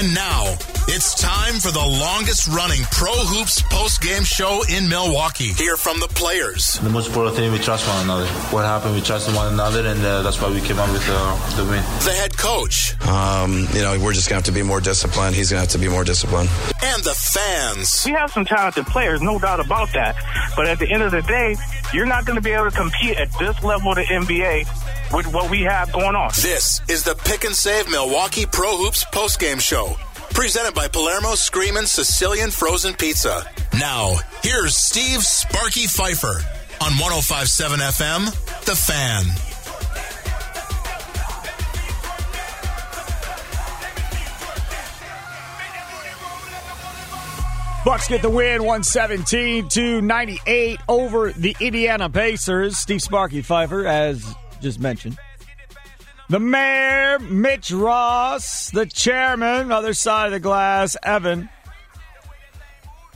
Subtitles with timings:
[0.00, 0.56] And now
[0.88, 5.52] it's time for the longest running Pro Hoops post game show in Milwaukee.
[5.52, 6.78] Hear from the players.
[6.78, 8.26] The most important thing, we trust one another.
[8.48, 11.56] What happened, we trust one another, and uh, that's why we came out with uh,
[11.56, 11.84] the win.
[12.00, 12.98] The head coach.
[13.06, 15.36] Um, you know, we're just going to have to be more disciplined.
[15.36, 16.48] He's going to have to be more disciplined.
[16.82, 18.02] And the fans.
[18.06, 20.16] We have some talented players, no doubt about that.
[20.56, 21.56] But at the end of the day,
[21.92, 25.26] you're not going to be able to compete at this level of the NBA with
[25.32, 26.30] what we have going on.
[26.36, 29.96] This is the Pick and Save Milwaukee Pro Hoops postgame show.
[30.32, 33.44] Presented by Palermo Screamin' Sicilian Frozen Pizza.
[33.78, 36.40] Now, here's Steve Sparky Pfeiffer
[36.80, 39.49] on 1057 FM, The Fan.
[47.82, 52.76] Bucks get the win 117 to 98 over the Indiana Pacers.
[52.76, 55.18] Steve Sparky Pfeiffer, as just mentioned.
[56.28, 61.48] The mayor, Mitch Ross, the chairman, other side of the glass, Evan.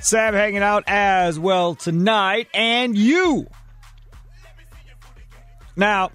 [0.01, 3.47] Sam hanging out as well tonight, and you.
[5.77, 6.11] Now,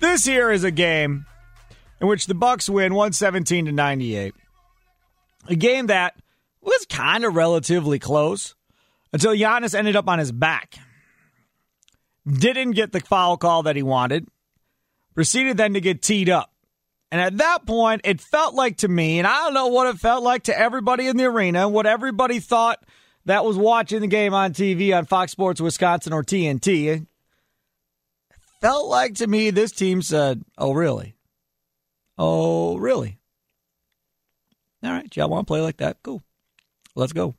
[0.00, 1.26] this here is a game
[2.00, 4.34] in which the Bucks win 117 to 98.
[5.46, 6.16] A game that
[6.62, 8.54] was kind of relatively close
[9.12, 10.76] until Giannis ended up on his back.
[12.26, 14.28] Didn't get the foul call that he wanted.
[15.14, 16.52] Proceeded then to get teed up.
[17.10, 19.98] And at that point, it felt like to me, and I don't know what it
[19.98, 22.82] felt like to everybody in the arena, what everybody thought
[23.26, 26.86] that was watching the game on TV on Fox Sports Wisconsin or TNT.
[26.86, 27.06] It
[28.62, 31.14] felt like to me this team said, Oh, really?
[32.16, 33.18] Oh, really?
[34.82, 35.98] All right, y'all want to play like that?
[36.02, 36.22] Cool.
[36.94, 37.34] Let's go.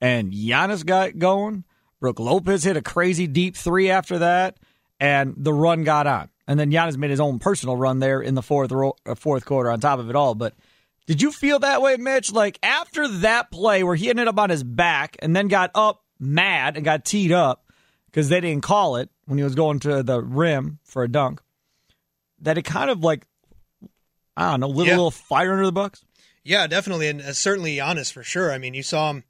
[0.00, 1.64] And Giannis got going.
[2.00, 4.58] Brook Lopez hit a crazy deep three after that,
[5.00, 6.28] and the run got on.
[6.46, 9.44] And then Giannis made his own personal run there in the fourth ro- uh, fourth
[9.46, 10.34] quarter on top of it all.
[10.34, 10.54] But
[11.06, 12.30] did you feel that way, Mitch?
[12.32, 16.02] Like after that play where he ended up on his back and then got up
[16.20, 17.64] mad and got teed up
[18.06, 21.40] because they didn't call it when he was going to the rim for a dunk,
[22.42, 23.26] that it kind of like
[24.36, 24.96] I don't know, little Yeah.
[24.96, 26.04] little fire under the Bucks.
[26.46, 28.52] Yeah, definitely, and uh, certainly Giannis for sure.
[28.52, 29.24] I mean, you saw him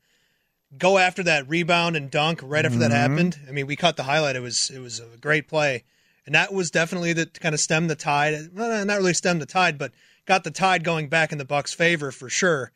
[0.76, 3.12] go after that rebound and dunk right after that Mm-hmm.
[3.12, 3.38] happened.
[3.48, 4.36] I mean, we caught the highlight.
[4.36, 5.84] It was it was a great play,
[6.26, 8.50] and that was definitely the kind of stem the tide.
[8.54, 9.92] Well, not really stem the tide, but
[10.26, 12.72] got the tide going back in the Bucks' favor for sure.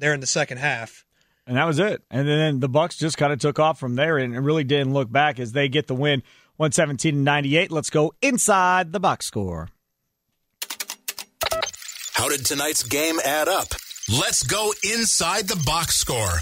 [0.00, 1.04] There in the second half.
[1.46, 2.02] And that was it.
[2.10, 5.10] And then the Bucks just kind of took off from there and really didn't look
[5.10, 6.22] back as they get the win
[6.56, 7.70] 117 to 98.
[7.72, 9.68] Let's go inside the box score.
[12.18, 13.68] How did tonight's game add up?
[14.08, 16.40] Let's go inside the box score.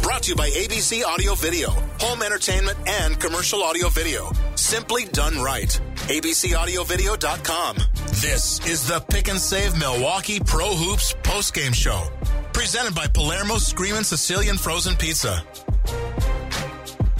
[0.00, 4.30] Brought to you by ABC Audio Video, home entertainment and commercial audio video.
[4.54, 5.68] Simply done right.
[6.06, 7.78] ABCAudioVideo.com.
[8.22, 12.04] This is the Pick and Save Milwaukee Pro Hoops postgame show.
[12.52, 15.44] Presented by Palermo Screamin' Sicilian Frozen Pizza.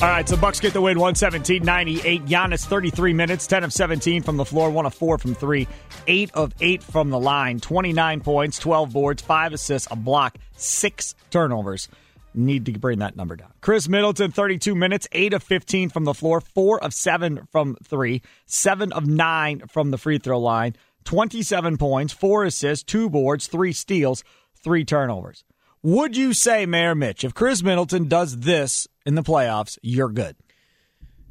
[0.02, 2.24] All right, so Bucks get the win 117 98.
[2.24, 5.68] Giannis 33 minutes, 10 of 17 from the floor, 1 of 4 from 3,
[6.06, 11.14] 8 of 8 from the line, 29 points, 12 boards, 5 assists, a block, 6
[11.28, 11.88] turnovers.
[12.32, 13.52] Need to bring that number down.
[13.60, 18.22] Khris Middleton 32 minutes, 8 of 15 from the floor, 4 of 7 from 3,
[18.46, 23.74] 7 of 9 from the free throw line, 27 points, 4 assists, 2 boards, 3
[23.74, 24.24] steals,
[24.54, 25.44] 3 turnovers.
[25.82, 30.36] Would you say, Mayor Mitch, if Khris Middleton does this in the playoffs, you're good?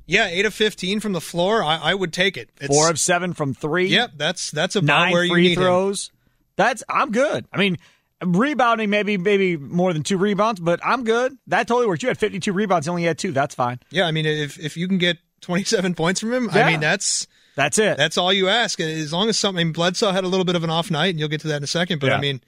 [0.05, 1.63] Yeah, eight of fifteen from the floor.
[1.63, 2.49] I, I would take it.
[2.59, 3.87] It's, Four of seven from three.
[3.89, 5.63] Yep, that's that's about nine where you free need him.
[5.63, 6.11] throws.
[6.55, 7.45] That's I'm good.
[7.53, 7.77] I mean,
[8.23, 11.37] rebounding maybe maybe more than two rebounds, but I'm good.
[11.47, 12.01] That totally works.
[12.01, 13.31] You had 52 rebounds, you only had two.
[13.31, 13.79] That's fine.
[13.91, 16.65] Yeah, I mean, if if you can get twenty seven points from him, Yeah.
[16.65, 17.95] I mean that's That's it.
[17.97, 18.79] That's all you ask.
[18.79, 21.19] And As long as something, Bledsoe had a little bit of an off night, and
[21.19, 21.99] you'll get to that in a second.
[21.99, 22.17] But Yeah.
[22.17, 22.41] I mean,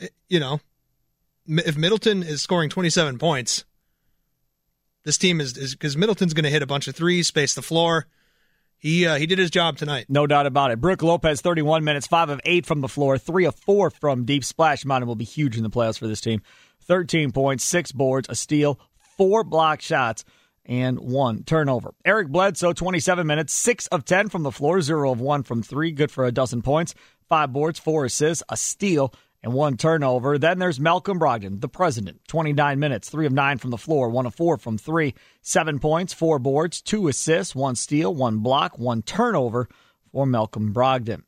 [0.00, 0.60] eh, you know,
[1.48, 3.64] if Middleton is scoring 27 points,
[5.04, 8.06] this team is because Middleton's going to hit a bunch of threes, space the floor.
[8.78, 10.06] He uh, he did his job tonight.
[10.08, 10.80] No doubt about it.
[10.80, 14.44] Brook Lopez, 31 minutes, 5 of 8 from the floor, 3 of 4 from deep.
[14.44, 16.42] Splash mountain will be huge in the playoffs for this team.
[16.82, 18.78] 13 points, 6 boards, a steal,
[19.16, 20.24] 4 block shots,
[20.64, 21.92] and 1 turnover.
[22.04, 25.90] Eric Bledsoe, 27 minutes, 6 of 10 from the floor, 0 of 1 from 3.
[25.90, 26.94] Good for a dozen points,
[27.28, 29.12] 5 boards, 4 assists, a steal,
[29.42, 30.38] and one turnover.
[30.38, 34.26] Then there's Malcolm Brogdon, the president, 29 minutes, three of nine from the floor, one
[34.26, 39.02] of four from three, seven points, four boards, two assists, one steal, one block, one
[39.02, 39.68] turnover
[40.12, 41.22] for Malcolm Brogdon.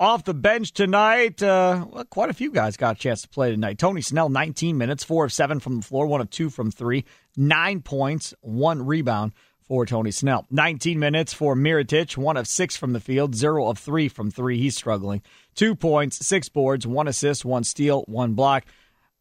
[0.00, 3.52] Off the bench tonight, uh, well, quite a few guys got a chance to play
[3.52, 3.78] tonight.
[3.78, 7.04] Tony Snell, 19 minutes, four of seven from the floor, one of two from three,
[7.36, 9.32] nine points, one rebound
[9.72, 10.46] for Tony Snell.
[10.50, 14.58] 19 minutes for Mirotic, one of six from the field, zero of three from three.
[14.58, 15.22] He's struggling.
[15.54, 18.66] Two points, six boards, one assist, one steal, one block.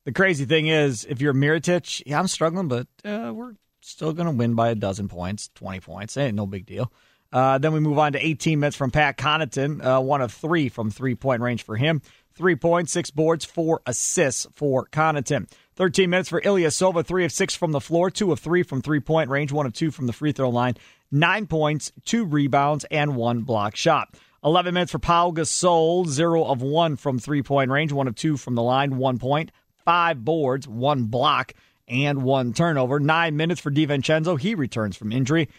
[0.03, 4.25] The crazy thing is, if you're Mirotic, yeah, I'm struggling, but uh, we're still going
[4.25, 6.17] to win by a dozen points, 20 points.
[6.17, 6.91] Ain't no big deal.
[7.31, 10.67] Uh, then we move on to 18 minutes from Pat Connaughton, uh, one of three
[10.67, 12.01] from three point range for him.
[12.35, 15.49] Three points, six boards, four assists for Connaughton.
[15.81, 18.99] 13 minutes for Ilyasova, three of six from the floor, two of three from three
[18.99, 20.75] point range, one of two from the free throw line.
[21.09, 24.13] Nine points, two rebounds, and one block shot.
[24.43, 28.37] 11 minutes for Pau Gasol, zero of one from three point range, one of two
[28.37, 29.51] from the line, one point,
[29.83, 31.55] five boards, one block,
[31.87, 32.99] and one turnover.
[32.99, 34.39] Nine minutes for DiVincenzo.
[34.39, 35.49] He returns from injury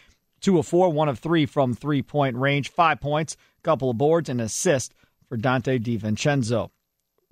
[0.40, 4.28] two of four, one of three from three point range, five points, couple of boards,
[4.28, 4.94] and assist
[5.28, 6.70] for Donte DiVincenzo.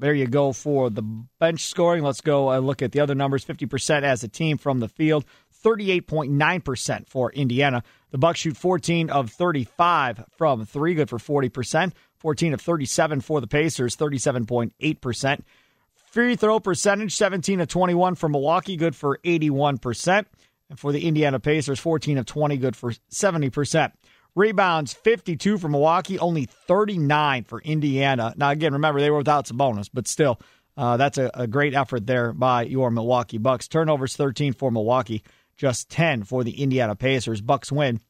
[0.01, 2.03] There you go for the bench scoring.
[2.03, 3.45] Let's go uh, look at the other numbers.
[3.45, 5.27] 50% as a team from the field,
[5.63, 7.83] 38.9% for Indiana.
[8.11, 11.93] The Bucks shoot 14 of 35 from three, good for 40%.
[12.17, 15.43] 14 of 37 for the Pacers, 37.8%.
[16.11, 20.25] Free throw percentage, 17 of 21 for Milwaukee, good for 81%.
[20.71, 23.93] And for the Indiana Pacers, 14 of 20, good for 70%.
[24.41, 28.33] Rebounds, 52 for Milwaukee, only 39 for Indiana.
[28.39, 30.41] Now, again, remember, they were without Sabonis, but still,
[30.79, 33.69] uh, that's a, a great effort there by your Milwaukee Bucks.
[33.69, 35.23] Turnovers, 13 for Milwaukee,
[35.59, 37.43] just 10 for the Indiana Pacers.
[37.43, 38.01] Bucks win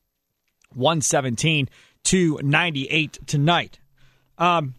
[0.74, 1.68] 117
[2.04, 3.80] to 98 tonight.
[4.38, 4.74] Um,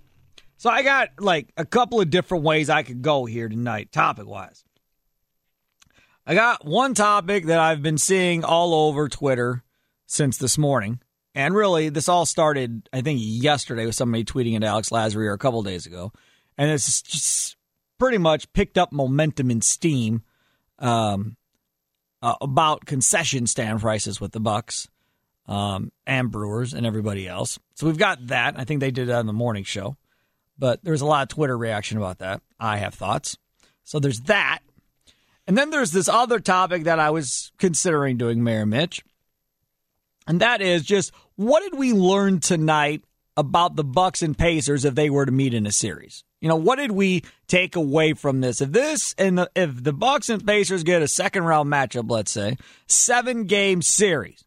[0.56, 4.25] so I got like a couple of different ways I could go here tonight, topic
[4.25, 4.63] wise.
[6.25, 9.63] I got one topic that I've been seeing all over Twitter
[10.06, 11.01] since this morning.
[11.33, 15.33] And really, this all started, I think, yesterday with somebody tweeting at Alex Lasry or
[15.33, 16.12] a couple days ago.
[16.57, 17.56] And it's just
[17.98, 20.24] pretty much picked up momentum and steam
[20.80, 21.38] um,
[22.22, 24.89] uh, about concession stand prices with the Bucks
[25.48, 27.60] um, and Brewers and everybody else.
[27.75, 28.60] So we've got that.
[28.60, 29.98] I think they did that on the morning show.
[30.57, 32.42] But there's a lot of Twitter reaction about that.
[32.60, 33.38] I have thoughts.
[33.84, 34.60] So there's that.
[35.48, 39.04] And then there's this other topic that I was considering doing, Mayor Mitch.
[40.28, 43.04] And that is just what did we learn tonight
[43.38, 46.24] about the Bucks and Pacers if they were to meet in a series?
[46.40, 48.62] You know, what did we take away from this?
[48.62, 52.32] If this and the, if the Bucks and Pacers get a second round matchup, let's
[52.32, 52.58] say,
[52.88, 54.44] seven game series,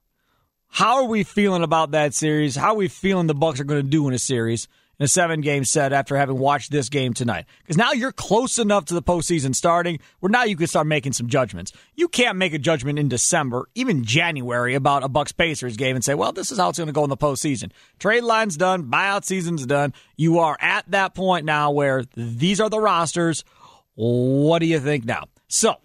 [0.68, 2.56] how are we feeling about that series?
[2.56, 4.66] How are we feeling the Bucks are going to do in a series?
[4.98, 7.46] In a seven game set after having watched this game tonight.
[7.60, 11.12] Because now you're close enough to the postseason starting where now you can start making
[11.12, 11.72] some judgments.
[11.94, 16.04] You can't make a judgment in December, even January, about a Bucks Pacers game and
[16.04, 17.70] say, well, this is how it's going to go in the postseason.
[17.98, 19.92] Trade line's done, buyout season's done.
[20.16, 23.44] You are at that point now where these are the rosters.
[23.94, 25.24] What do you think now?
[25.48, 25.76] So,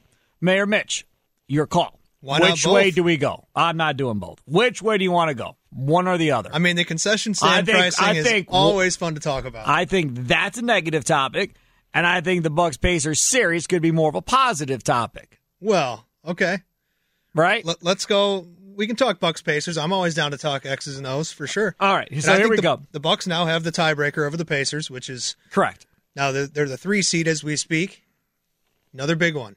[0.41, 1.05] Mayor Mitch,
[1.47, 1.99] your call.
[2.21, 3.47] Why Which way do we go?
[3.55, 4.41] I'm not doing both.
[4.45, 5.55] Which way do you want to go?
[5.71, 6.49] One or the other?
[6.51, 9.67] I mean, the concession stand think- pricing I is think- always fun to talk about.
[9.67, 11.55] I think that's a negative topic,
[11.93, 16.07] and I think the Bucks Pacers series could be more of a positive topic, well,
[16.25, 16.59] okay.
[17.35, 17.63] right?
[17.65, 18.47] Let, us go.
[18.75, 19.77] We can talk Bucks Pacers.
[19.77, 21.75] I'm always down to talk X's and O's for sure.
[21.79, 22.81] All right, so here we the, go.
[22.91, 25.85] The Bucks now have the tiebreaker over the Pacers, which is Correct.
[26.15, 28.03] now they're, they're the three seed as we speak.
[28.93, 29.55] Another big one.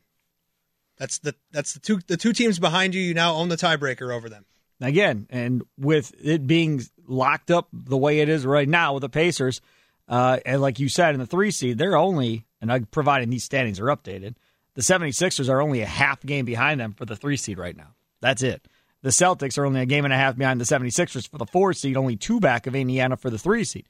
[0.99, 3.01] That's the that's the two the two teams behind you.
[3.01, 4.45] You now own the tiebreaker over them.
[4.83, 9.09] Again, and with it being locked up the way it is right now with the
[9.09, 9.61] Pacers,
[10.09, 13.45] uh, and like you said, in the three seed, they're only, and I'm providing these
[13.45, 14.35] standings are updated,
[14.75, 17.95] the 76ers are only a half game behind them for the three seed right now.
[18.21, 18.67] That's it.
[19.03, 21.73] The Celtics are only a game and a half behind the 76ers for the four
[21.73, 23.87] seed, only two back of Indiana for the three seed.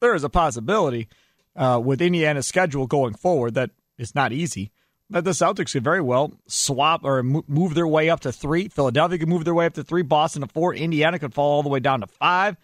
[0.00, 1.08] There is a possibility
[1.54, 4.72] uh, with Indiana's schedule going forward that it's not easy.
[5.10, 8.68] That the Celtics could very well swap or move their way up to three.
[8.68, 10.02] Philadelphia could move their way up to three.
[10.02, 10.74] Boston to four.
[10.74, 12.56] Indiana could fall all the way down to five.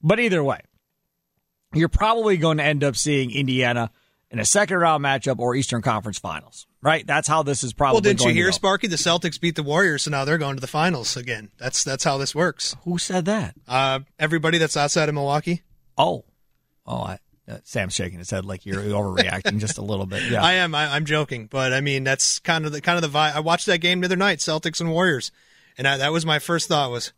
[0.00, 0.60] But either way,
[1.72, 3.90] you're probably going to end up seeing Indiana
[4.30, 7.06] in a second round matchup or Eastern Conference Finals, right?
[7.06, 7.96] That's how this is probably.
[7.96, 8.52] Well, didn't you hear.
[8.52, 8.86] Sparky?
[8.86, 11.50] The Celtics beat the Warriors, so now they're going to the finals again.
[11.58, 12.76] That's that's how this works.
[12.84, 13.54] Who said that?
[13.66, 15.62] Uh, everybody that's outside of Milwaukee.
[15.96, 16.24] Oh,
[16.86, 20.22] oh, I, uh, Sam's shaking his head like you're overreacting just a little bit.
[20.30, 20.74] Yeah, I am.
[20.74, 23.34] I, I'm joking, but I mean that's kind of the kind of the vibe.
[23.34, 25.30] I watched that game the other night, Celtics and Warriors,
[25.76, 27.12] and I, that was my first thought was,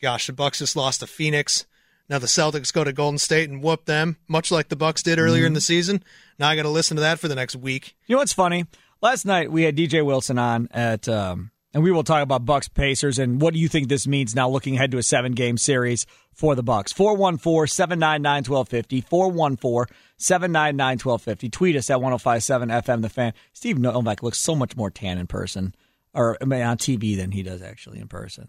[0.00, 1.66] gosh, the Bucks just lost to Phoenix.
[2.08, 5.18] Now the Celtics go to Golden State and whoop them, much like the Bucks did
[5.18, 6.02] earlier in the season.
[6.38, 7.96] Now I got to listen to that for the next week.
[8.06, 8.64] You know what's funny?
[9.02, 12.68] Last night we had DJ Wilson on at, um, and we will talk about Bucks
[12.68, 15.58] Pacers and what do you think this means now looking ahead to a seven game
[15.58, 16.92] series for the Bucks.
[16.92, 21.52] 414-799-1250, 414-799-1250.
[21.52, 23.32] Tweet us at 1057 FM the fan.
[23.52, 25.74] Steve Novak looks so much more tan in person
[26.14, 28.48] or I mean, on TV than he does actually in person.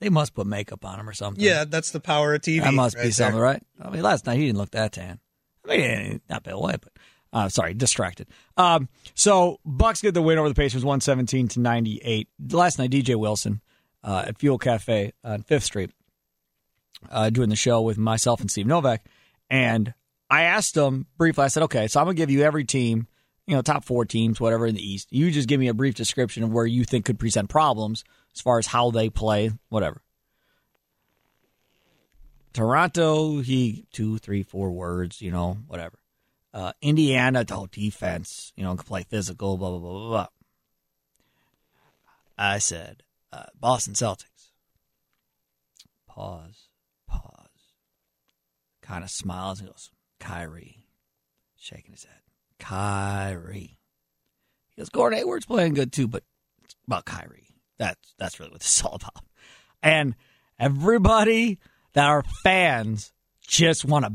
[0.00, 1.42] They must put makeup on him or something.
[1.42, 2.62] Yeah, that's the power of TV.
[2.62, 3.62] That must right be something, right?
[3.80, 5.20] I mean, last night he didn't look that tan.
[5.68, 6.92] I mean, not Bill White, but
[7.32, 8.28] uh, sorry, distracted.
[8.56, 12.28] Um, so Bucks get the win over the Pacers, one seventeen to ninety eight.
[12.50, 13.60] Last night, DJ Wilson
[14.04, 15.90] uh, at Fuel Cafe on Fifth Street,
[17.10, 19.04] uh, doing the show with myself and Steve Novak,
[19.48, 19.94] and
[20.28, 21.44] I asked him briefly.
[21.44, 23.06] I said, "Okay, so I'm gonna give you every team,
[23.46, 25.08] you know, top four teams, whatever in the East.
[25.10, 28.40] You just give me a brief description of where you think could present problems as
[28.40, 30.02] far as how they play, whatever."
[32.52, 35.98] Toronto, he two, three, four words, you know, whatever.
[36.54, 40.26] Uh, Indiana, oh, defense, you know, can play physical, blah, blah, blah, blah, blah.
[42.36, 44.50] I said, uh, Boston Celtics.
[46.06, 46.68] Pause,
[47.06, 47.48] pause.
[48.82, 49.90] Kind of smiles and goes,
[50.20, 50.84] Kyrie.
[51.56, 52.20] Shaking his head.
[52.58, 53.78] Kyrie.
[54.74, 56.22] He goes, Gordon Hayward's playing good too, but
[56.64, 57.48] it's about Kyrie.
[57.78, 59.24] That's, that's really what this is all about.
[59.82, 60.14] And
[60.58, 61.58] everybody
[61.94, 64.12] that are fans just want to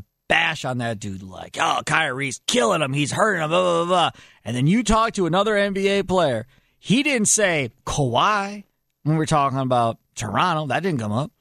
[0.47, 2.93] bash on that dude like, oh, Kyrie's killing him.
[2.93, 4.21] He's hurting him, blah, blah, blah.
[4.45, 6.47] And then you talk to another NBA player.
[6.79, 8.63] He didn't say Kawhi
[9.03, 10.67] when we're talking about Toronto.
[10.67, 11.31] That didn't come up.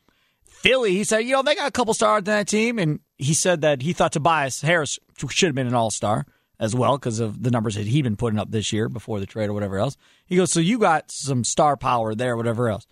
[0.45, 2.81] Philly, he said, you know, they got a couple stars in that team.
[2.81, 4.99] And he said that he thought Tobias Harris
[5.31, 6.27] should have been an all star
[6.59, 9.27] as well because of the numbers that he'd been putting up this year before the
[9.27, 9.97] trade or whatever else.
[10.27, 12.89] He goes, so you got some star power there, whatever else.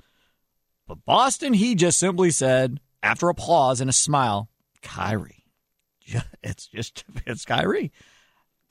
[0.87, 4.49] But Boston, he just simply said, after a pause and a smile,
[4.81, 5.44] Kyrie.
[6.43, 7.91] It's just, it's Kyrie.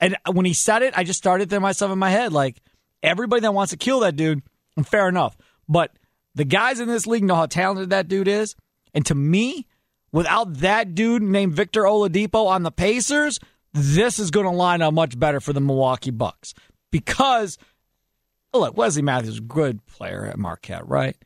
[0.00, 2.62] And when he said it, I just started to myself in my head like,
[3.02, 4.42] everybody that wants to kill that dude,
[4.84, 5.36] fair enough.
[5.68, 5.92] But
[6.34, 8.56] the guys in this league know how talented that dude is.
[8.92, 9.66] And to me,
[10.10, 13.38] without that dude named Victor Oladipo on the Pacers,
[13.72, 16.54] this is going to line up much better for the Milwaukee Bucks.
[16.90, 17.58] Because,
[18.52, 21.16] look, Wesley Matthews is a good player at Marquette, right?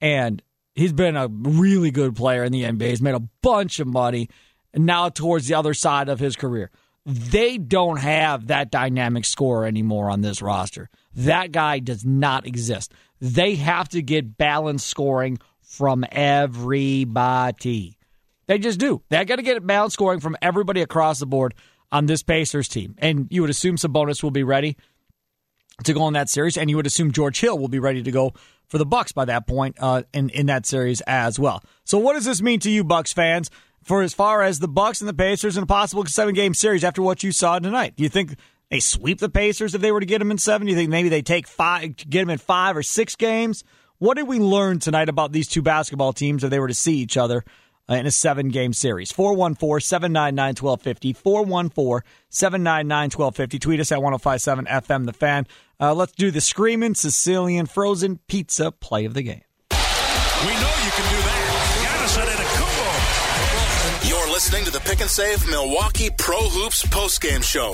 [0.00, 0.42] And
[0.74, 2.88] he's been a really good player in the NBA.
[2.88, 4.30] He's made a bunch of money,
[4.72, 6.70] and now towards the other side of his career.
[7.06, 10.90] They don't have that dynamic scorer anymore on this roster.
[11.14, 12.92] That guy does not exist.
[13.20, 17.96] They have to get balanced scoring from everybody.
[18.46, 19.02] They just do.
[19.08, 21.54] They got to get balanced scoring from everybody across the board
[21.92, 22.96] on this Pacers team.
[22.98, 24.76] And you would assume Sabonis will be ready
[25.84, 28.10] to go in that series, and you would assume George Hill will be ready to
[28.10, 28.34] go
[28.68, 31.62] for the Bucks by that point uh, in in that series as well.
[31.84, 33.50] So, what does this mean to you, Bucks fans,
[33.82, 36.84] for as far as the Bucks and the Pacers in a possible seven game series
[36.84, 37.94] after what you saw tonight?
[37.96, 38.36] Do you think
[38.70, 40.66] they sweep the Pacers if they were to get them in seven?
[40.66, 43.64] Do you think maybe they take five, get them in five or six games?
[43.98, 46.96] What did we learn tonight about these two basketball teams if they were to see
[46.96, 47.44] each other?
[47.90, 49.10] uh, in a seven game series.
[49.12, 51.12] 414 799 1250.
[51.12, 53.58] 414 799 1250.
[53.58, 55.46] Tweet us at 1057 FM The Fan.
[55.80, 59.42] Uh, let's do the Screaming Sicilian Frozen Pizza play of the game.
[59.70, 61.39] We know you can do that.
[64.40, 67.72] Listening to the Pick and Save Milwaukee Pro Hoops postgame show.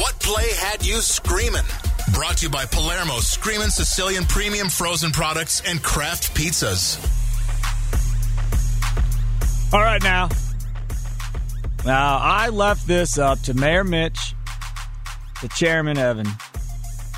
[0.00, 1.64] what play had you screaming?
[2.14, 6.96] Brought to you by Palermo Screaming Sicilian Premium Frozen Products and Kraft Pizzas.
[9.74, 10.30] All right, now.
[11.84, 14.34] Now, I left this up to Mayor Mitch,
[15.42, 16.26] the chairman, Evan.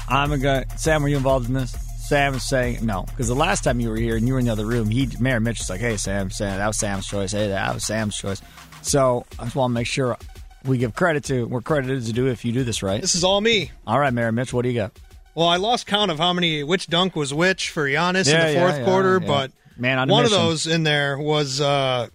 [0.09, 0.65] I'm a guy.
[0.77, 1.84] Sam, were you involved in this?
[2.15, 4.45] Sam is saying no, because the last time you were here and you were in
[4.47, 7.33] the other room, he Mayor Mitch was like, "Hey, Sam, Sam, that was Sam's choice.
[7.33, 8.41] Hey, that was Sam's choice."
[8.83, 10.17] So I just want to make sure
[10.65, 13.01] we give credit to we're credited to do if you do this right.
[13.01, 13.73] This is all me.
[13.85, 14.97] All right, Mayor Mitch, what do you got?
[15.35, 18.55] Well, I lost count of how many which dunk was which for Giannis Yeah, in
[18.55, 19.27] the fourth yeah, quarter, yeah.
[19.27, 22.07] but Man on a one of those in there was uh,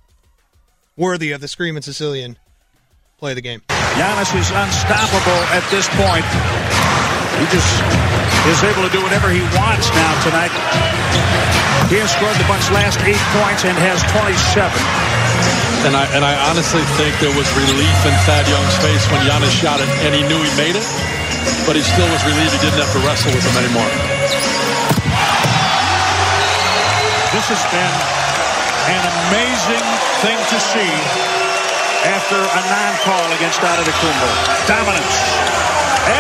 [0.96, 2.38] worthy of the Screaming Sicilian
[3.18, 3.62] play the game.
[3.68, 6.24] Giannis is unstoppable at this point.
[7.36, 8.09] He just
[8.48, 10.54] is able to do whatever he wants now tonight.
[11.92, 14.70] He has scored the Bucks' last eight points and has 27.
[15.90, 19.52] And I and I honestly think there was relief in Thad Young's face when Giannis
[19.52, 20.88] shot it, and he knew he made it,
[21.64, 23.92] but he still was relieved he didn't have to wrestle with him anymore.
[27.32, 27.96] This has been
[28.92, 29.88] an amazing
[30.20, 30.94] thing to see
[32.06, 34.30] after a non-call against Antetokounmpo.
[34.68, 35.16] Dominance.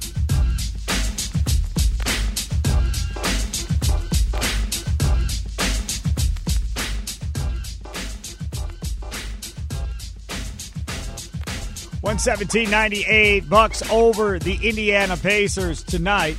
[12.02, 16.38] One seventeen ninety eight Bucks over the Indiana Pacers tonight.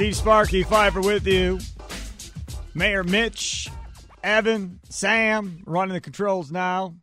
[0.00, 1.58] Steve Sparky Pfeiffer with you.
[2.72, 3.68] Mayor Mitch,
[4.24, 6.94] Evan, Sam running the controls now,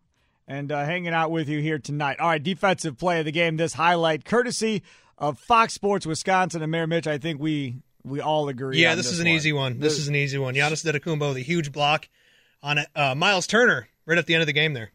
[0.47, 2.19] and uh, hanging out with you here tonight.
[2.19, 3.55] All right, defensive play of the game.
[3.55, 4.81] This highlight courtesy
[5.15, 7.05] of Fox Sports Wisconsin and Mayor Mitch.
[7.05, 8.81] I think we we all agree.
[8.81, 9.77] yeah, on this, is an easy one.
[9.77, 10.55] This is an easy one.
[10.55, 12.09] Giannis Antetokounmpo, the huge block
[12.63, 14.91] on uh, Miles Turner right at the end of the game there.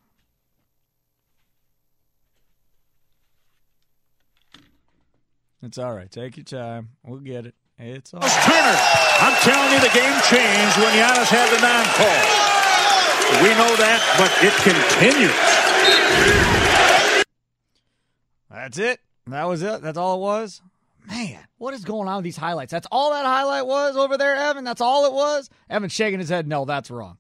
[5.63, 6.11] It's all right.
[6.11, 6.89] Take your time.
[7.05, 7.55] We'll get it.
[7.83, 8.21] It's all.
[8.21, 8.79] Turner.
[9.19, 12.23] I'm telling you, the game changed when Giannis had the non-call.
[13.43, 15.35] We know that, but it continues.
[18.49, 19.01] That's it.
[19.27, 19.83] That was it.
[19.83, 20.63] That's all it was.
[21.09, 22.71] Man, what is going on with these highlights?
[22.71, 24.63] That's all that highlight was over there, Evan.
[24.63, 25.51] That's all it was.
[25.69, 26.47] Evan shaking his head.
[26.47, 27.19] No, that's wrong.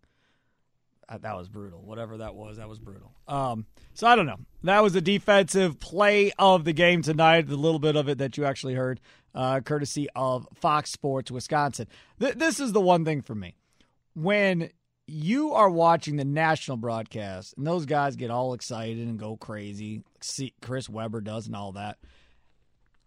[1.09, 1.83] That, that was brutal.
[1.83, 3.13] Whatever that was, that was brutal.
[3.27, 4.39] Um, so I don't know.
[4.63, 7.49] That was the defensive play of the game tonight.
[7.49, 9.01] The little bit of it that you actually heard,
[9.35, 11.87] uh, courtesy of Fox Sports Wisconsin.
[12.21, 13.57] Th- this is the one thing for me
[14.15, 14.71] when
[15.07, 20.03] you are watching the national broadcast and those guys get all excited and go crazy,
[20.21, 21.99] see Chris Webber does and all that.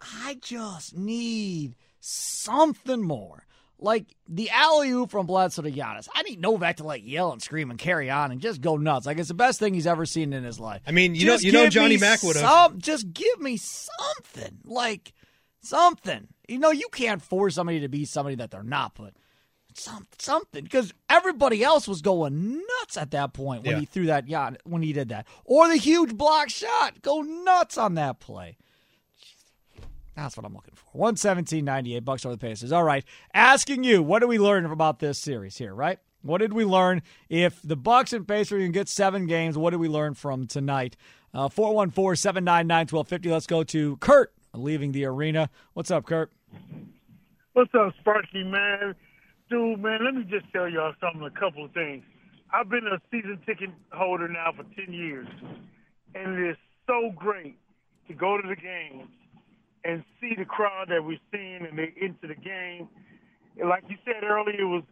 [0.02, 3.46] I just need something more.
[3.78, 6.08] Like the alley oop from Bledsoe to Giannis.
[6.14, 9.06] I need Novak to like yell and scream and carry on and just go nuts.
[9.06, 10.82] Like it's the best thing he's ever seen in his life.
[10.88, 12.78] I mean, you Just know, you know, Johnny Mack would have.
[12.78, 14.60] Just give me something.
[14.64, 15.14] Like
[15.66, 16.28] something.
[16.48, 19.14] You know, you can't force somebody to be somebody that they're not, but
[19.74, 20.64] some, something.
[20.64, 23.80] Because everybody else was going nuts at that point when Yeah.
[23.80, 25.28] he threw that yacht when he did that.
[25.44, 27.02] Or the huge block shot.
[27.02, 28.58] Go nuts on that play.
[30.16, 30.98] That's what i'm looking for.
[30.98, 32.72] 117.98 bucks over the pacers.
[32.72, 33.04] All right.
[33.34, 36.00] Asking you what do we learn about this series here right?
[36.22, 37.02] What did we learn?
[37.28, 40.96] If the bucks and pacers can get seven games what did we learn from tonight?
[41.34, 46.32] Uh, 414-799-1250 let's go to kurt leaving the arena what's up kurt
[47.56, 48.96] What's up, Sparky, man?
[49.50, 52.04] Dude, man, let me just tell y'all something, a couple of things.
[52.52, 55.28] I've been a season ticket holder now for 10 years,
[56.14, 57.58] and it is so great
[58.10, 59.08] to go to the games
[59.86, 62.90] and see the crowd that we're seeing and they into the game.
[63.58, 64.84] And like you said earlier, it was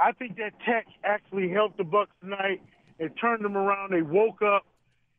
[0.00, 2.60] I think that tech actually helped the Bucks tonight.
[2.98, 3.92] It turned them around.
[3.92, 4.66] They woke up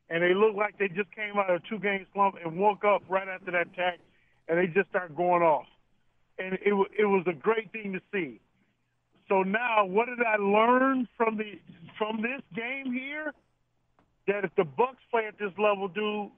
[0.10, 2.84] and they looked like they just came out of a two game slump and woke
[2.84, 4.00] up right after that tech
[4.48, 5.67] and they just started going off.
[6.38, 8.39] And it it was a great thing to see.
[9.28, 11.60] So now, what did I learn from the
[11.98, 13.34] from this game here?
[14.28, 16.30] That if the Bucks play at this level, dude,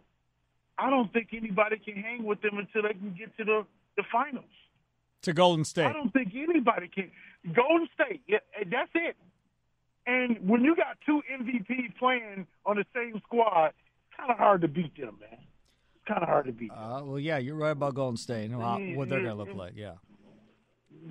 [0.77, 4.03] I don't think anybody can hang with them until they can get to the the
[4.11, 4.45] finals.
[5.23, 7.11] to golden state I don't think anybody can.
[7.53, 8.37] Golden State, yeah,
[8.69, 9.15] that's it.
[10.07, 14.61] And when you got two MVP playing on the same squad, it's kind of hard
[14.61, 15.29] to beat them, man.
[15.39, 16.69] It's kind of hard to beat.
[16.69, 16.79] Them.
[16.79, 19.55] Uh, well, yeah, you're right about Golden State and how, what they're going to look
[19.55, 19.73] like.
[19.75, 19.93] Yeah.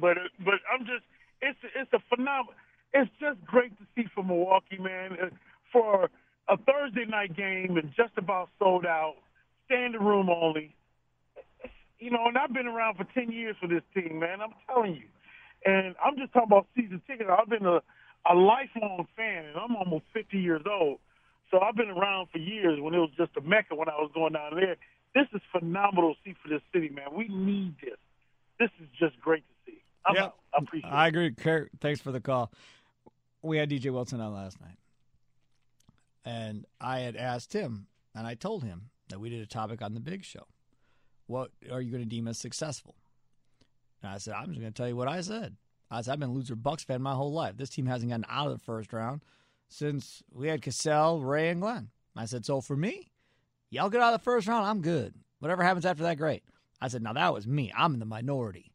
[0.00, 1.05] But but I'm just
[1.40, 2.55] it's it's a phenomenal.
[2.92, 5.12] It's just great to see for Milwaukee, man.
[5.12, 5.26] Uh,
[5.72, 6.11] For
[6.48, 9.16] a Thursday night game and just about sold out,
[9.66, 10.74] standing room only.
[11.98, 14.40] You know, and I've been around for ten years for this team, man.
[14.40, 15.09] I'm telling you,
[15.64, 17.31] and I'm just talking about season tickets.
[17.31, 17.81] I've been a
[18.28, 20.98] a lifelong fan, and I'm almost 50 years old.
[21.50, 24.11] So I've been around for years when it was just a mecca when I was
[24.14, 24.76] going down there.
[25.14, 27.06] This is phenomenal to see for this city, man.
[27.12, 27.96] We need this.
[28.59, 29.78] this is just great to see.
[30.06, 30.28] I'm, Yeah.
[30.54, 30.90] I appreciate.
[30.92, 31.33] I agree.
[31.33, 32.52] Kurt, thanks for the call.
[33.42, 34.76] We had DJ Wilson on last night,
[36.24, 39.94] and I had asked him, and I told him that we did a topic on
[39.94, 40.46] the Big Show.
[41.26, 42.94] What are you going to deem as successful?
[44.02, 45.56] And I said, I'm just going to tell you what I said.
[46.00, 47.57] Said, I've been a loser Bucks fan my whole life.
[47.57, 49.22] This team hasn't gotten out of the first round
[49.68, 51.90] since we had Cassell, Ray, and Glenn.
[52.16, 53.11] I said, so for me,
[53.70, 55.14] y'all get out of the first round, I'm good.
[55.38, 56.42] Whatever happens after that, great.
[56.81, 57.72] I said, now that was me.
[57.76, 58.72] I'm in the minority.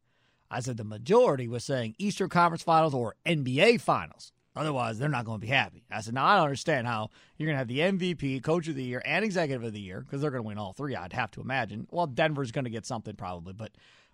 [0.49, 4.31] I said the majority was saying Eastern Conference Finals or NBA Finals.
[4.55, 5.83] Otherwise, they're not going to be happy.
[5.91, 8.75] I said, now I don't understand how you're going to have the MVP, Coach of
[8.75, 10.95] the Year, and Executive of the Year because they're going to win all three.
[10.95, 11.87] I'd have to imagine.
[11.91, 13.73] Well, Denver's going to get something probably, but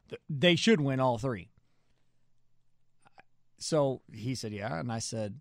[0.10, 1.51] th- they should win all three.
[3.62, 5.40] So he said, yeah, and I said,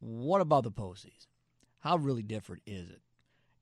[0.00, 1.26] what about the postseason?
[1.80, 3.00] How really different is it?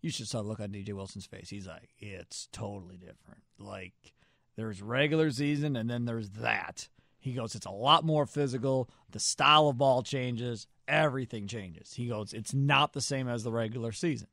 [0.00, 1.50] You should start look on DJ Wilson's face.
[1.50, 3.42] He's like, it's totally different.
[3.58, 4.14] Like
[4.56, 6.88] there's regular season and then there's that.
[7.18, 8.88] He goes, it's a lot more physical.
[9.10, 10.68] The style of ball changes.
[10.86, 11.94] Everything changes.
[11.94, 14.28] He goes, it's not the same as the regular season.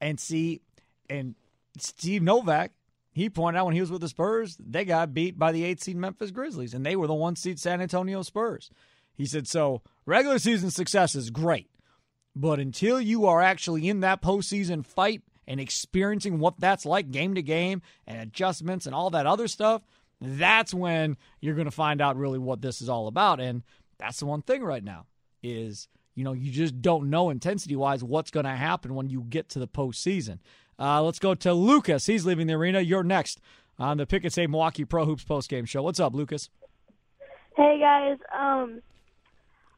[0.00, 0.62] And see,
[1.10, 1.34] and
[1.78, 2.72] Steve Novak,
[3.12, 5.82] he pointed out when he was with the Spurs, they got beat by the eight
[5.82, 8.70] seed Memphis Grizzlies, and they were the one seed San Antonio Spurs.
[9.22, 11.70] He said, so regular season success is great.
[12.34, 17.36] But until you are actually in that postseason fight and experiencing what that's like game
[17.36, 19.82] to game and adjustments and all that other stuff,
[20.20, 23.38] that's when you're going to find out really what this is all about.
[23.38, 23.62] And
[23.96, 25.06] that's the one thing right now
[25.40, 29.20] is, you know, you just don't know intensity wise what's going to happen when you
[29.20, 30.40] get to the postseason.
[30.80, 32.06] Uh, let's go to Lucas.
[32.06, 32.80] He's leaving the arena.
[32.80, 33.40] You're next
[33.78, 35.84] on the Pick and Save Milwaukee Pro Hoops postgame show.
[35.84, 36.50] What's up, Lucas?
[37.56, 38.80] Hey guys, um,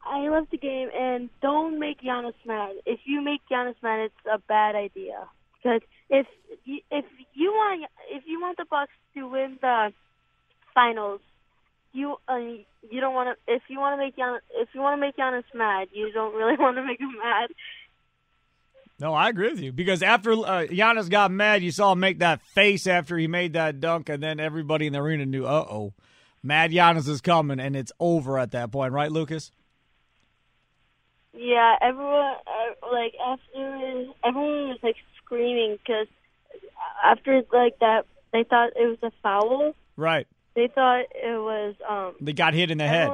[0.05, 2.75] I love the game, and don't make Giannis mad.
[2.85, 5.27] If you make Giannis mad, it's a bad idea.
[5.61, 6.27] Because if
[6.63, 9.91] you, if you want if you want the Bucks to win the
[10.73, 11.21] finals,
[11.91, 13.53] you uh, you don't want to.
[13.53, 16.35] If you want to make Giannis, if you want to make Giannis mad, you don't
[16.35, 17.49] really want to make him mad.
[18.99, 22.19] No, I agree with you because after uh, Giannis got mad, you saw him make
[22.19, 25.65] that face after he made that dunk, and then everybody in the arena knew, uh
[25.69, 25.93] oh,
[26.41, 29.51] mad Giannis is coming, and it's over at that point, right, Lucas?
[31.37, 36.07] Yeah, everyone uh, like after everyone was like screaming because
[37.03, 39.73] after like that they thought it was a foul.
[39.97, 40.27] Right.
[40.55, 42.15] They thought it was um.
[42.21, 43.09] They got hit in the head.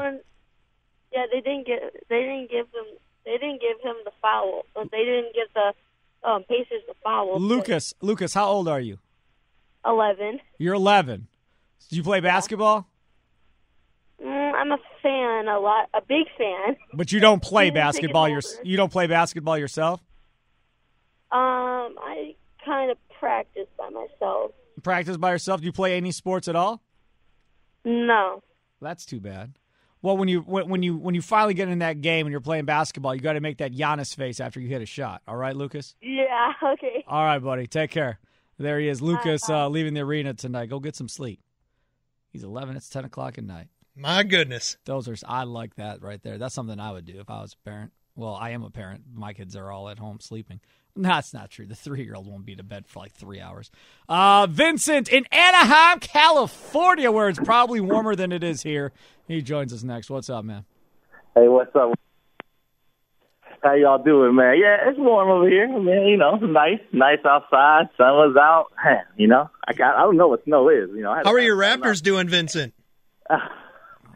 [1.12, 1.82] Yeah, they didn't get.
[2.10, 2.86] They didn't give them.
[3.26, 4.66] They didn't give him the foul.
[4.76, 5.74] But they didn't give the
[6.28, 7.40] um Pacers the foul.
[7.40, 9.00] Lucas, Lucas, how old are you?
[9.86, 10.40] Eleven.
[10.60, 11.28] You're 11.
[11.90, 12.88] Do you play basketball?
[14.24, 16.76] Mm, I'm a fan, a lot, a big fan.
[16.94, 18.30] But you don't play basketball.
[18.30, 20.02] Your, you don't play basketball yourself.
[21.32, 24.52] Um, I kind of practice by myself.
[24.84, 25.62] Practice by yourself.
[25.62, 26.82] Do you play any sports at all?
[27.86, 28.44] No.
[28.82, 29.54] That's too bad.
[30.04, 32.42] Well, when you when, when you when you finally get in that game and you're
[32.42, 35.22] playing basketball, you got to make that Giannis face after you hit a shot.
[35.28, 35.96] All right, Lucas.
[36.02, 36.28] Yeah.
[36.64, 37.04] Okay.
[37.08, 37.66] All right, buddy.
[37.68, 38.20] Take care.
[38.58, 40.70] There he is, Lucas, uh, leaving the arena tonight.
[40.70, 41.40] Go get some sleep.
[42.30, 42.76] He's 11.
[42.78, 43.68] It's 10 o'clock at night.
[43.96, 44.78] My goodness.
[44.86, 46.38] Those are I like that right there.
[46.38, 47.92] That's something I would do if I was a parent.
[48.16, 49.04] Well, I am a parent.
[49.14, 50.60] My kids are all at home sleeping.
[50.96, 51.66] No, that's not true.
[51.66, 53.72] The three year old won't be to bed for like three hours.
[54.10, 58.92] Uh, Vincent in Anaheim, California, where it's probably warmer than it is here.
[59.28, 60.10] He joins us next.
[60.10, 60.66] What's up, man?
[61.36, 61.94] Hey, what's up?
[63.64, 64.58] How y'all doing, man?
[64.60, 65.68] Yeah, it's warm over here.
[65.68, 67.90] Man, you know, nice, nice outside.
[67.96, 68.68] Sun was out.
[69.18, 70.90] You know, I got, I don't know what snow is.
[70.90, 72.74] You know, How are your Raptors doing, Vincent?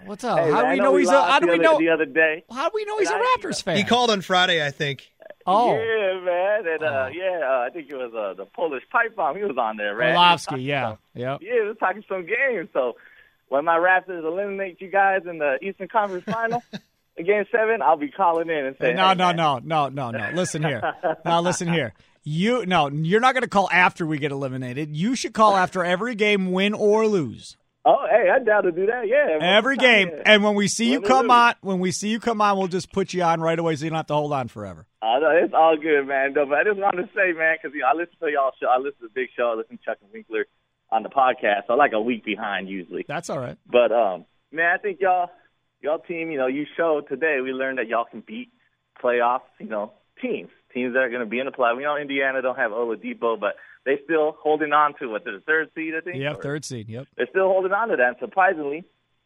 [0.06, 0.40] What's up?
[0.40, 1.24] Hey, how do we know know he's a?
[1.24, 1.78] How do we know?
[1.80, 2.44] the other day?
[2.52, 3.78] How do we know he's a And I- Raptors fan?
[3.78, 5.10] He called on Friday, I think.
[5.48, 6.68] Oh, Yeah, man.
[6.68, 9.36] And uh, yeah, uh, I think it was uh, the Polish pipe bomb.
[9.38, 10.08] He was on there, right?
[10.08, 10.50] He was Orlovsky.
[10.52, 10.96] talking Yeah.
[11.14, 12.70] Yeah, we was talking some games.
[12.74, 12.96] So
[13.50, 16.64] when my Raptors eliminate you guys in the Eastern Conference Final,
[17.18, 19.90] in Game Seven, I'll be calling in and saying, No, hey, no, man, no, no,
[19.90, 20.32] no, no.
[20.34, 20.82] Listen here.
[21.24, 21.94] Now listen here.
[22.24, 24.96] You no, you're not going to call after we get eliminated.
[24.96, 27.56] You should call after every game, win or lose.
[27.88, 29.08] Oh, hey, I doubt to do that.
[29.08, 30.24] Yeah, Every game, Yeah.
[30.26, 32.92] and when we see you come on, when we see you come on, we'll just
[32.92, 34.88] put you on right away, so you don't have to hold on forever.
[35.04, 36.34] Uh, no, it's all good, man.
[36.34, 38.52] No, but I just wanted to say, man, because you know, I listen to y'all
[38.60, 38.68] show.
[38.68, 39.52] I listen to Big Show.
[39.54, 40.46] I listen to Chuck and Winkler
[40.92, 41.68] on the podcast.
[41.68, 43.06] So I'm like a week behind usually.
[43.08, 43.58] That's all right.
[43.68, 45.30] But um, man, I think y'all,
[45.82, 47.38] y'all team, you know, you showed today.
[47.44, 48.50] We learned that y'all can beat
[49.04, 51.70] playoff, you know, teams, teams that are going to be in the play.
[51.78, 55.70] We know Indiana don't have Oladipo, but they still holding on to what the third
[55.76, 56.18] seed, I think.
[56.24, 56.90] Or- third seed.
[56.90, 57.08] Yep.
[57.16, 58.08] they're still holding on to that.
[58.08, 58.84] And surprisingly,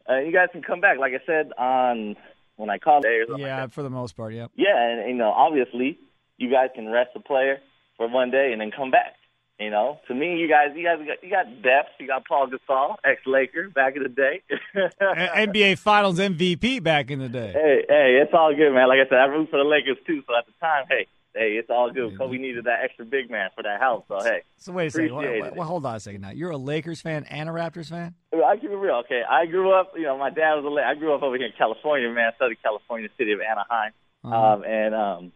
[0.08, 0.98] uh, you guys can come back.
[0.98, 2.16] Like I said on
[2.56, 4.34] when I called something like Yeah, for the most part.
[4.34, 4.50] Yep.
[4.56, 5.98] yeah, and you know, obviously,
[6.36, 7.58] you guys can rest a player
[7.96, 9.14] for one day and then come back.
[9.58, 11.90] You know, to me, you guys, you guys, got, you got depth.
[11.98, 14.40] You got Paul Gasol, ex-Laker, back in the day.
[14.74, 17.52] NBA Finals MVP back in the day.
[17.52, 18.88] Hey, hey, it's all good, man.
[18.88, 20.22] Like I said, I root for the Lakers too.
[20.26, 22.16] So at the time, hey, hey, it's all good.
[22.18, 24.06] Kobe needed that extra big man for that help.
[24.08, 25.14] So hey, So wait a second.
[25.14, 25.56] Well, appreciate well, it.
[25.56, 26.30] well, hold on a second now.
[26.30, 28.14] You're a Lakers fan and a Raptors fan?
[28.32, 28.96] I keep it real.
[29.04, 29.92] Okay, I grew up.
[29.96, 30.68] You know, my dad was a.
[30.68, 33.92] La- I grew up over here in California, man, Southern California, city of Anaheim.
[34.24, 34.36] Uh-huh.
[34.36, 35.32] Um, and um,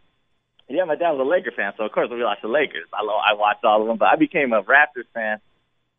[0.69, 2.87] yeah, my dad was a Laker fan, so of course we watched the Lakers.
[2.93, 5.39] I lo- I watched all of them, but I became a Raptors fan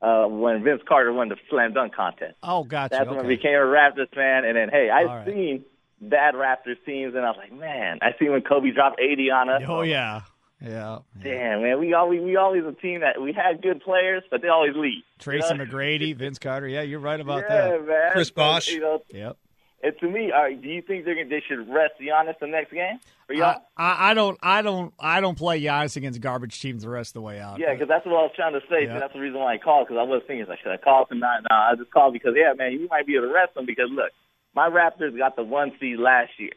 [0.03, 2.35] uh, when Vince Carter won the slam dunk contest.
[2.43, 2.97] Oh, gotcha.
[2.97, 5.27] That's when I became a Raptors fan, and then hey, I've right.
[5.27, 5.65] seen
[6.01, 9.49] bad Raptors teams, and I was like, man, I see when Kobe dropped 80 on
[9.49, 9.63] us.
[9.67, 10.23] Oh yeah,
[10.61, 10.99] yeah.
[11.23, 14.49] Damn, man, we always we always a team that we had good players, but they
[14.49, 15.03] always lead.
[15.19, 15.65] Tracy you know?
[15.65, 16.69] McGrady, Vince Carter.
[16.69, 17.87] Yeah, you're right about yeah, that.
[17.87, 18.13] man.
[18.13, 18.69] Chris Bosh.
[18.69, 19.37] You know, Yep.
[19.83, 22.47] and to me, all right, do you think they're gonna, they should rest Giannis the
[22.47, 23.63] next game for I, y'all?
[23.77, 27.15] I I don't I don't I don't play Giannis against garbage teams the rest of
[27.15, 27.59] the way out.
[27.59, 28.85] yeah, because that's what I was trying to say.
[28.85, 28.95] Yeah.
[28.95, 29.89] So that's the reason why I called.
[29.89, 31.41] Because I was thinking, like, should I call tonight?
[31.51, 33.67] No, I just called because yeah, man, you might be able to rest them.
[33.67, 34.11] Because look,
[34.57, 36.51] my Raptors got the one seed last year.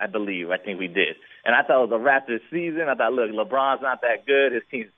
[0.00, 0.50] I believe.
[0.50, 1.14] I think we did.
[1.44, 2.88] And I thought it was a Raptors season.
[2.88, 4.52] I thought, look, LeBron's not that good.
[4.52, 4.90] His team's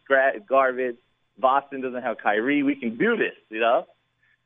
[0.48, 0.96] garbage.
[1.38, 2.62] Boston doesn't have Kyrie.
[2.62, 3.84] We can do this, you know?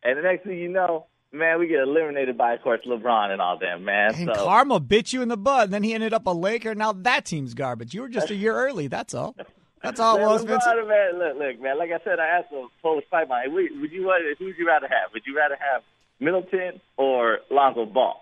[0.02, 3.40] And the next thing you know, man, we get eliminated by, of course, LeBron and
[3.40, 4.14] all them, man.
[4.16, 6.74] And so, Karma bit you in the butt, and then he ended up a Laker.
[6.74, 7.94] Now that team's garbage.
[7.94, 8.88] You were just a year early.
[8.88, 9.36] That's all.
[9.82, 10.78] That's all it man, was, Vincent.
[10.78, 11.78] LeBron, man, look, look, man.
[11.78, 14.46] Like I said, I asked the Polish fight man, hey, would would you want- who
[14.46, 15.12] would you rather have?
[15.14, 15.82] Would you rather have
[16.20, 18.16] Middleton or Lonzo Ball?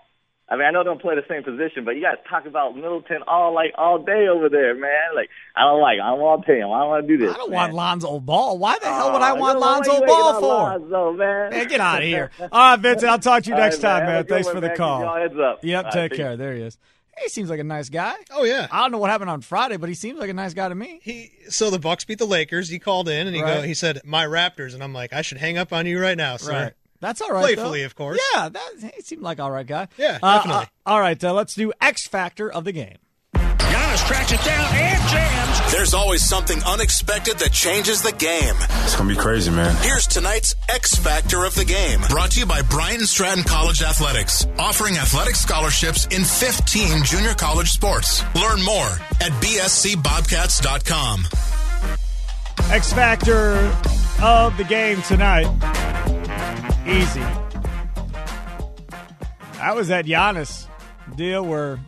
[0.51, 2.75] I mean, I know they don't play the same position, but you guys talk about
[2.75, 5.15] Middleton all like all day over there, man.
[5.15, 6.71] Like, I don't like, I don't want to pay him.
[6.71, 7.35] I don't want to do this.
[7.35, 7.57] I don't man.
[7.59, 8.57] want Lonzo Ball.
[8.57, 10.47] Why the hell would I Oh, want no, Lonzo you Ball for?
[10.47, 11.51] Lonzo, man.
[11.51, 12.31] Man, get out of here.
[12.41, 13.11] All right, Vincent.
[13.13, 14.07] I'll talk to you All next right, time, man.
[14.07, 14.15] man.
[14.17, 14.77] Have a good Thanks for the man.
[14.79, 15.01] Call.
[15.03, 15.63] y'all heads up.
[15.63, 16.17] Yep, All right, take peace.
[16.19, 16.37] care.
[16.39, 16.79] There he is.
[17.21, 18.15] He seems like a nice guy.
[18.31, 18.69] Oh yeah.
[18.71, 20.75] I don't know what happened on Friday, but he seems like a nice guy to
[20.75, 21.01] me.
[21.03, 22.69] He so the Bucks beat the Lakers.
[22.71, 23.61] He called in and he go.
[23.63, 26.37] He said, "My Raptors," and I'm like, "I should hang up on you right now,
[26.39, 26.73] sir." Right.
[27.01, 27.43] That's all right.
[27.55, 27.87] Playfully, though.
[27.87, 28.21] of course.
[28.35, 29.89] Yeah, that he seemed like all right guy.
[29.97, 30.63] Yeah, Uh, definitely.
[30.65, 32.97] uh, all right, uh, let's do X factor of the game.
[33.35, 35.73] Giannis tracks it down and jams.
[35.73, 38.55] There's always something unexpected that changes the game.
[38.85, 39.77] It's gonna be crazy, man.
[39.83, 42.01] Here's tonight's X Factor of the Game.
[42.09, 47.35] Brought to you by Bryant and Stratton College Athletics, offering athletic scholarships in 15 junior
[47.35, 48.23] college sports.
[48.35, 48.87] Learn more
[49.21, 51.25] at bscbobcats.com.
[52.73, 53.57] X factor
[54.23, 55.47] of the game tonight.
[56.87, 57.21] Easy.
[59.55, 60.67] That was that Giannis
[61.17, 61.81] deal where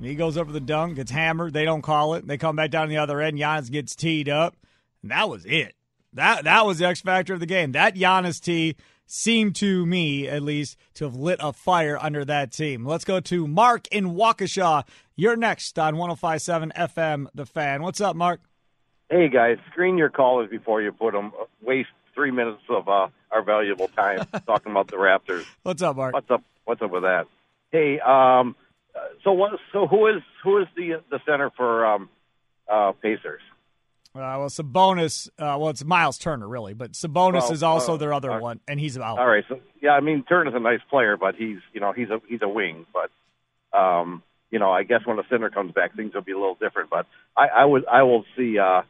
[0.00, 1.52] he goes over the dunk, gets hammered.
[1.52, 2.26] They don't call it.
[2.26, 3.38] They come back down the other end.
[3.38, 4.56] Giannis gets teed up.
[5.02, 5.74] And that was it.
[6.12, 7.72] That that was the X factor of the game.
[7.72, 8.76] That Giannis tee
[9.06, 12.86] seemed to me, at least, to have lit a fire under that team.
[12.86, 14.84] Let's go to Mark in Waukesha.
[15.16, 17.82] You're next on 1057 FM, The Fan.
[17.82, 18.40] What's up, Mark?
[19.10, 21.32] Hey guys, screen your callers before you put them.
[21.38, 25.44] Uh, waste three minutes of uh, our valuable time talking about the Raptors.
[25.62, 26.14] What's up, Mark?
[26.14, 26.42] What's up?
[26.64, 27.26] What's up with that?
[27.70, 28.56] Hey, um,
[29.22, 29.58] so what?
[29.72, 32.08] So who is who is the the center for um,
[32.70, 33.42] uh, Pacers?
[34.14, 35.28] Uh, well, Sabonis.
[35.38, 38.60] Uh, well, it's Miles Turner, really, but Sabonis Well, is also uh, their other one,
[38.68, 39.18] and he's out.
[39.18, 42.10] All right, so yeah, I mean Turner's a nice player, but he's you know he's
[42.10, 43.10] a he's a wing, but
[43.76, 44.22] um,
[44.52, 46.90] you know I guess when the center comes back, things will be a little different.
[46.90, 48.82] But I, I would I will see uh,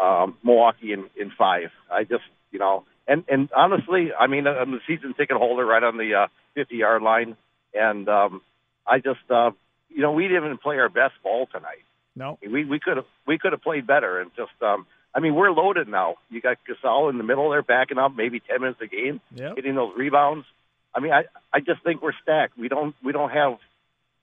[0.00, 1.70] um, Milwaukee in in five.
[1.92, 2.24] I just
[2.56, 6.14] you know and and honestly, I mean I'm the season ticket holder right on the
[6.14, 7.36] uh, 50 yard line,
[7.74, 8.40] and um,
[8.86, 9.50] I just uh,
[9.90, 11.84] you know we didn't even play our best ball tonight.
[12.16, 15.34] No, we we could have we could have played better and just um I mean
[15.34, 16.14] we're loaded now.
[16.30, 19.56] You got Gasol in the middle there backing up maybe ten minutes a game, Yep.
[19.56, 20.46] getting those rebounds.
[20.94, 22.58] I mean I I just think we're stacked.
[22.58, 23.58] We don't we don't have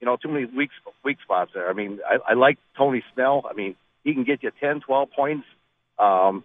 [0.01, 0.71] you know too many weak
[1.05, 1.69] weak spots there.
[1.69, 3.45] I mean I, I like Tony Snell.
[3.49, 5.45] I mean he can get you 10, 12 points.
[5.97, 6.43] Um,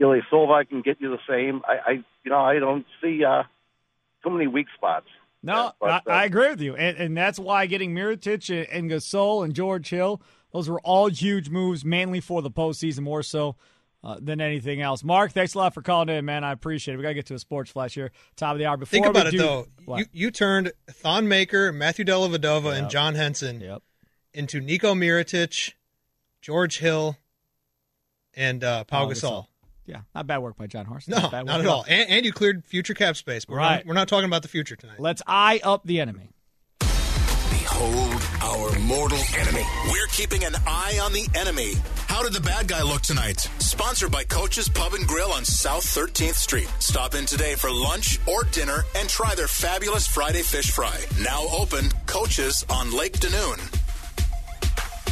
[0.00, 1.62] Ilyasova can get you the same.
[1.66, 1.90] I, I
[2.24, 3.44] you know I don't see uh
[4.22, 5.06] too many weak spots.
[5.42, 8.90] No, but, I, I agree with you, and, and that's why getting Mirotic and, and
[8.90, 10.20] Gasol and George Hill,
[10.52, 13.54] those were all huge moves, mainly for the postseason, more so
[14.02, 15.04] uh, than anything else.
[15.04, 16.42] Mark, thanks a lot for calling in, man.
[16.42, 16.96] I appreciate it.
[16.96, 18.76] We got to get to a sports flash here, top of the hour.
[18.76, 19.66] Before Think we about it do- though.
[19.84, 19.98] What?
[20.00, 23.82] You you turned Thon Maker, Matthew Dellavedova, and John Henson Yep.
[24.34, 25.74] into Nico Mirotic,
[26.40, 27.18] George Hill,
[28.34, 29.46] and uh, Pau Pau Gasol.
[29.86, 29.92] Gasol.
[29.94, 31.08] Yeah, not bad work by Jon Horst.
[31.08, 31.84] No, Not bad not work at all.
[31.88, 33.44] And, and you cleared future cap space.
[33.44, 33.76] But we're Right.
[33.76, 35.00] not- we're not talking about the future tonight.
[35.00, 36.30] Let's eye up the enemy.
[37.50, 39.62] Behold our mortal enemy.
[39.90, 41.74] We're keeping an eye on the enemy.
[42.08, 43.40] How did the bad guy look tonight?
[43.58, 46.68] Sponsored by Coach's Pub and Grill on South 13th Street.
[46.78, 50.98] Stop in today for lunch or dinner and try their fabulous Friday fish fry.
[51.20, 53.60] Now open, Coach's on Lake Danoon.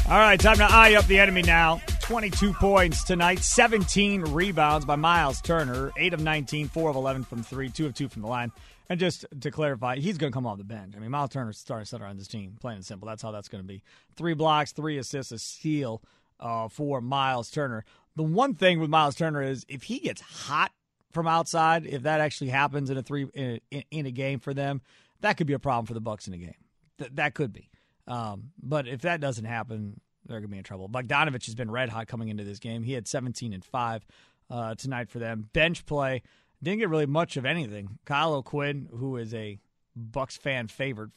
[0.07, 1.81] All right, time to eye up the enemy now.
[2.05, 7.43] 22 points tonight, 17 rebounds by Miles Turner, 8 of 19, 4 of 11 from
[7.43, 8.53] 3, 2 of 2 from the line.
[8.90, 10.93] And just to clarify, he's going to come off the bench.
[10.95, 13.09] I mean, Miles Turner's starting center on this team, plain and simple.
[13.09, 13.83] That's how that's going to be.
[14.17, 16.03] Three blocks, three assists, a steal
[16.40, 17.87] uh, for Miles Turner.
[18.17, 20.73] The one thing with Miles Turner is if he gets hot
[21.11, 24.53] from outside, if that actually happens in a three in a, in a game for
[24.53, 24.83] them,
[25.23, 26.55] that could be a problem for the Bucks in a game.
[26.99, 27.71] Th- that could be.
[28.07, 30.89] Um, but if that doesn't happen, they're going to be in trouble.
[30.89, 32.83] Bogdanovich has been red hot coming into this game.
[32.83, 34.07] He had 17 and 5
[34.51, 35.49] uh, tonight for them.
[35.53, 36.23] Bench play
[36.63, 37.99] didn't get really much of anything.
[38.05, 39.59] Kyle O'Quinn, who is a
[39.96, 41.11] Bucks fan favorite,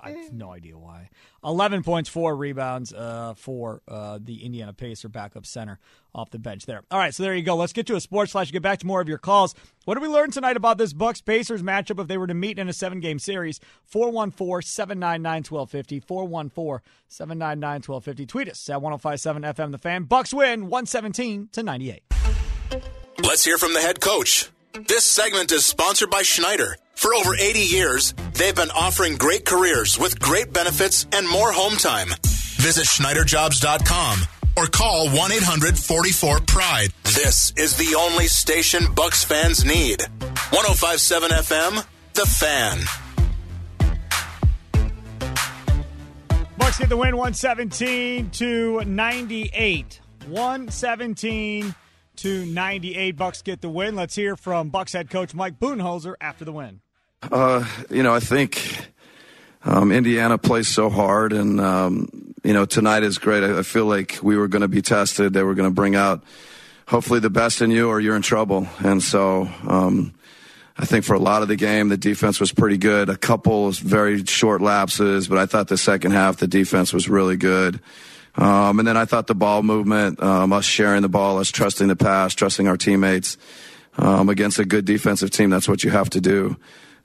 [0.00, 1.10] I have no idea why.
[1.44, 5.78] 11 points, four rebounds uh, for uh, the Indiana Pacer backup center
[6.14, 6.82] off the bench there.
[6.90, 7.56] All right, so there you go.
[7.56, 8.50] Let's get to a sports flash.
[8.50, 9.54] Get back to more of your calls.
[9.84, 12.58] What did we learn tonight about this Bucks Pacers matchup if they were to meet
[12.58, 13.60] in a seven game series?
[13.84, 16.00] 414 799 1250.
[16.00, 18.26] 414 799 1250.
[18.26, 20.04] Tweet us at 1057 FM The Fan.
[20.04, 22.02] Bucks win 117 to 98.
[23.22, 24.50] Let's hear from the head coach.
[24.72, 26.76] This segment is sponsored by Schneider.
[26.94, 31.76] For over 80 years, they've been offering great careers with great benefits and more home
[31.76, 32.08] time.
[32.56, 34.20] Visit SchneiderJobs.com
[34.56, 36.90] or call 1 800 44 Pride.
[37.04, 40.02] This is the only station Bucks fans need.
[40.50, 42.78] 1057 FM, The Fan.
[46.58, 50.00] Bucks get the win 117 to 98.
[50.28, 51.74] 117
[52.22, 53.16] to 98.
[53.16, 53.96] Bucks get the win.
[53.96, 56.80] Let's hear from Bucks head coach Mike Budenholzer after the win.
[57.20, 58.86] Uh, you know, I think
[59.64, 63.42] um, Indiana plays so hard, and um, you know tonight is great.
[63.42, 65.32] I, I feel like we were going to be tested.
[65.32, 66.22] They were going to bring out
[66.86, 68.68] hopefully the best in you, or you're in trouble.
[68.78, 70.14] And so um,
[70.78, 73.08] I think for a lot of the game, the defense was pretty good.
[73.08, 77.36] A couple very short lapses, but I thought the second half the defense was really
[77.36, 77.80] good.
[78.34, 81.88] Um, and then I thought the ball movement, um, us sharing the ball, us trusting
[81.88, 83.36] the pass, trusting our teammates
[83.98, 85.50] um, against a good defensive team.
[85.50, 86.56] That's what you have to do.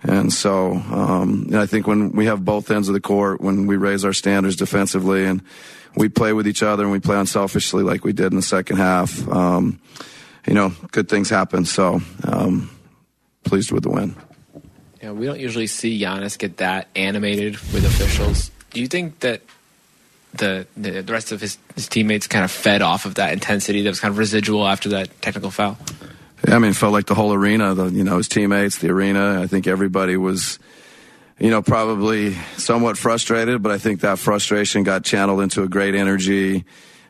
[0.03, 3.77] And so um, I think when we have both ends of the court, when we
[3.77, 5.41] raise our standards defensively and
[5.95, 8.77] we play with each other and we play unselfishly like we did in the second
[8.77, 9.79] half, um,
[10.45, 11.65] you know, good things happen.
[11.65, 12.69] So um,
[13.43, 14.15] pleased with the win.
[15.01, 18.51] Yeah, we don't usually see Giannis get that animated with officials.
[18.71, 19.41] Do you think that
[20.38, 23.89] the the, rest of his, his teammates kind of fed off of that intensity that
[23.89, 25.78] was kind of residual after that technical foul?
[26.47, 29.41] Yeah, I mean, felt like the whole arena, the you know his teammates, the arena.
[29.41, 30.60] I think everybody was,
[31.39, 35.95] you know, probably somewhat frustrated, but I think that frustration got channeled into a great
[35.95, 36.65] energy.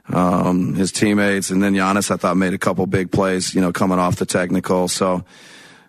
[0.10, 3.74] Um, his teammates, and then Giannis, I thought made a couple big plays, you know,
[3.74, 4.88] coming off the technical.
[4.88, 5.26] So,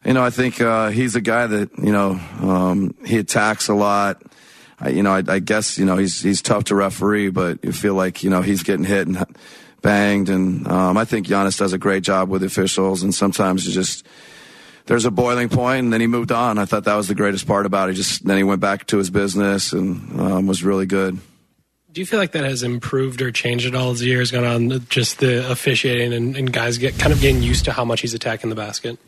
[0.04, 3.74] you know, I think uh, he's a guy that you know um, he attacks a
[3.74, 4.20] lot.
[4.80, 7.72] I, you know, I, I guess you know he's he's tough to referee, but you
[7.72, 9.24] feel like you know he's getting hit and
[9.82, 13.72] banged, and um, I think Giannis does a great job with officials, and sometimes you
[13.72, 14.06] just
[14.86, 16.58] there's a boiling point, and then he moved on.
[16.58, 17.94] I thought that was the greatest part about it.
[17.94, 21.18] Just then he went back to his business and um, was really good.
[21.92, 24.44] Do you feel like that has improved or changed at all as the years gone
[24.44, 24.86] on?
[24.88, 28.14] Just the officiating and, and guys get kind of getting used to how much he's
[28.14, 28.98] attacking the basket.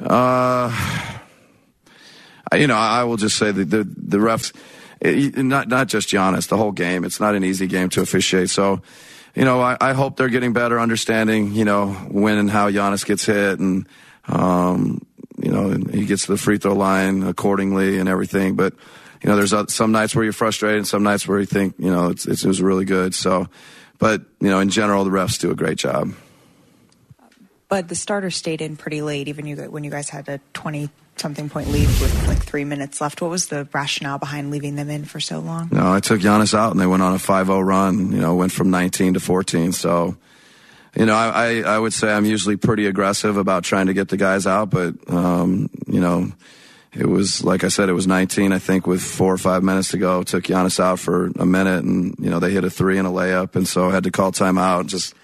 [0.00, 1.18] Uh,
[2.54, 4.52] you know, I will just say that the the refs,
[5.02, 7.04] not not just Giannis, the whole game.
[7.04, 8.50] It's not an easy game to officiate.
[8.50, 8.82] So,
[9.34, 13.04] you know, I, I hope they're getting better understanding, you know, when and how Giannis
[13.04, 13.86] gets hit, and
[14.26, 15.00] um,
[15.42, 18.56] you know, he gets to the free throw line accordingly and everything.
[18.56, 18.74] But
[19.22, 21.90] you know, there's some nights where you're frustrated, and some nights where you think, you
[21.90, 23.14] know, it's, it's, it was really good.
[23.14, 23.48] So,
[23.98, 26.14] but you know, in general, the refs do a great job.
[27.68, 30.90] But the starters stayed in pretty late, even you, when you guys had a 20
[31.20, 33.20] something point lead with like three minutes left.
[33.22, 35.68] What was the rationale behind leaving them in for so long?
[35.70, 38.12] No, I took Giannis out and they went on a 5-0 run.
[38.12, 39.72] You know, went from 19 to 14.
[39.72, 40.16] So,
[40.96, 44.08] you know, I, I, I would say I'm usually pretty aggressive about trying to get
[44.08, 46.32] the guys out, but um, you know,
[46.92, 48.52] it was like I said, it was 19.
[48.52, 51.84] I think with four or five minutes to go, took Giannis out for a minute,
[51.84, 54.10] and you know they hit a three and a layup, and so I had to
[54.10, 54.86] call timeout.
[54.86, 55.14] Just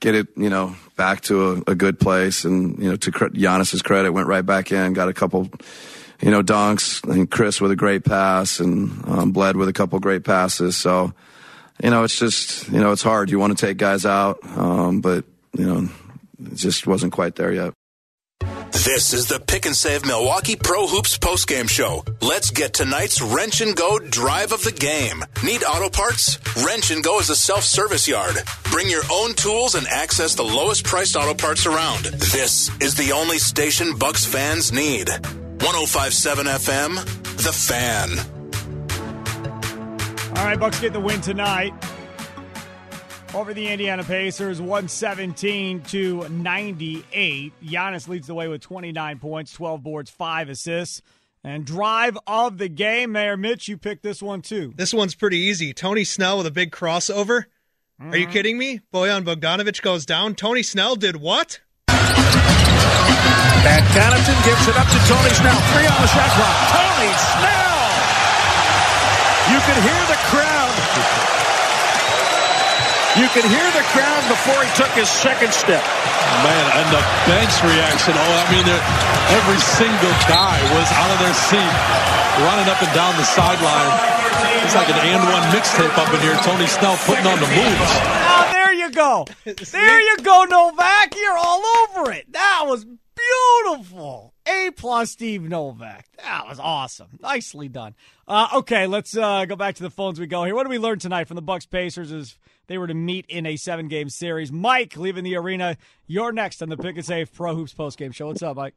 [0.00, 2.44] get it, you know, back to a, a good place.
[2.44, 5.50] And, you know, to Giannis's credit, went right back in, got a couple,
[6.20, 9.98] you know, dunks, and Khris with a great pass, and um, Bled with a couple
[10.00, 10.76] great passes.
[10.76, 11.12] So,
[11.82, 13.30] you know, it's just, you know, it's hard.
[13.30, 15.88] You want to take guys out, um, but, you know,
[16.44, 17.72] it just wasn't quite there yet.
[18.86, 22.04] This is the Pick and Save Milwaukee Pro Hoops postgame show.
[22.22, 25.24] Let's get tonight's Wrench and Go drive of the game.
[25.42, 26.38] Need auto parts?
[26.64, 28.36] Wrench and Go is a self service yard.
[28.70, 32.04] Bring your own tools and access the lowest priced auto parts around.
[32.04, 35.08] This is the only station Bucks fans need.
[35.08, 36.94] 1057 FM,
[37.42, 38.10] The Fan.
[40.38, 41.72] All right, Bucks get the win tonight
[43.36, 47.52] Over the Indiana Pacers, 117 to 98.
[47.62, 51.02] Giannis leads the way with 29 points, 12 boards, 5 assists.
[51.44, 54.72] And drive of the game, Mayor Mitch, you picked this one too.
[54.74, 55.74] This one's pretty easy.
[55.74, 57.44] Tony Snell with a big crossover.
[58.00, 58.14] Are Mm-hmm.
[58.14, 58.80] you kidding me?
[58.92, 60.34] Bojan Bogdanovich goes down.
[60.34, 61.60] Tony Snell did what?
[61.88, 65.60] Pat Connaughton gives it up to Tony Snell.
[65.76, 66.56] Three on the shot clock.
[66.72, 67.84] Tony Snell!
[69.52, 71.25] You could hear the crowd.
[73.16, 75.80] You could hear the crowd before he took his second step.
[76.44, 78.12] Man, and the bench reaction.
[78.12, 78.68] Oh, I mean,
[79.32, 81.72] every single guy was out of their seat,
[82.44, 83.88] running up and down the sideline.
[84.64, 86.36] It's like an and one mixtape up in here.
[86.44, 87.92] Tony Snell putting on the moves.
[88.28, 89.24] Oh, there you go.
[89.44, 91.16] There you go, Novak.
[91.16, 92.30] You're all over it.
[92.32, 94.34] That was beautiful.
[94.46, 96.06] A plus, Steve Novak.
[96.18, 97.18] That was awesome.
[97.22, 97.94] Nicely done.
[98.28, 100.20] Uh, okay, let's uh, go back to the phones.
[100.20, 100.54] We go here.
[100.54, 102.12] What did we learn tonight from the Bucks Pacers?
[102.12, 102.36] As
[102.66, 104.50] they were to meet in a seven game series.
[104.50, 105.76] Mike, leaving the arena.
[106.06, 108.28] You're next on the Pick and Save Pro Hoops post game show.
[108.28, 108.74] What's up, Mike?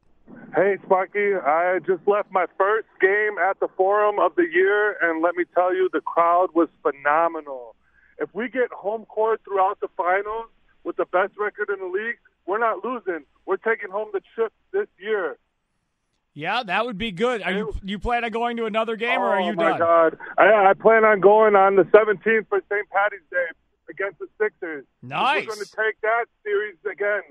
[0.55, 1.35] Hey, Sparky.
[1.35, 5.43] I just left my first game at the Forum of the year, and let me
[5.55, 7.75] tell you, the crowd was phenomenal.
[8.19, 10.47] If we get home court throughout the finals
[10.83, 13.25] with the best record in the league, we're not losing.
[13.45, 15.37] We're taking home the chip this year.
[16.33, 17.41] Yeah, that would be good.
[17.41, 19.69] Are you you plan on going to another game, or are oh, you oh my
[19.69, 19.79] done?
[19.79, 20.17] God!
[20.37, 22.89] I, I plan on going on the 17th for St.
[22.89, 23.47] Patty's Day
[23.89, 24.85] against the Sixers.
[25.01, 25.45] Nice.
[25.45, 27.21] We're going to take that series again.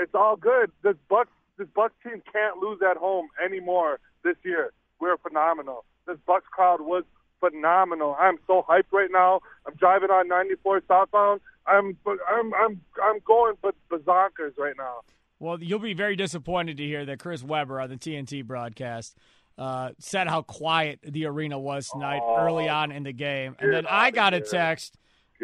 [0.00, 0.70] It's all good.
[0.82, 4.72] This Bucks this Bucks team can't lose at home anymore this year.
[5.00, 5.84] We're phenomenal.
[6.06, 7.04] This Bucks crowd was
[7.40, 8.16] phenomenal.
[8.18, 9.40] I'm so hyped right now.
[9.66, 11.40] I'm driving on 94 southbound.
[11.66, 15.00] I'm I'm I'm I'm going but bazonkers right now.
[15.38, 19.16] Well, you'll be very disappointed to hear that Chris Webber on the TNT broadcast
[19.58, 23.56] uh, said how quiet the arena was tonight early on in the game.
[23.58, 24.96] And then I got a text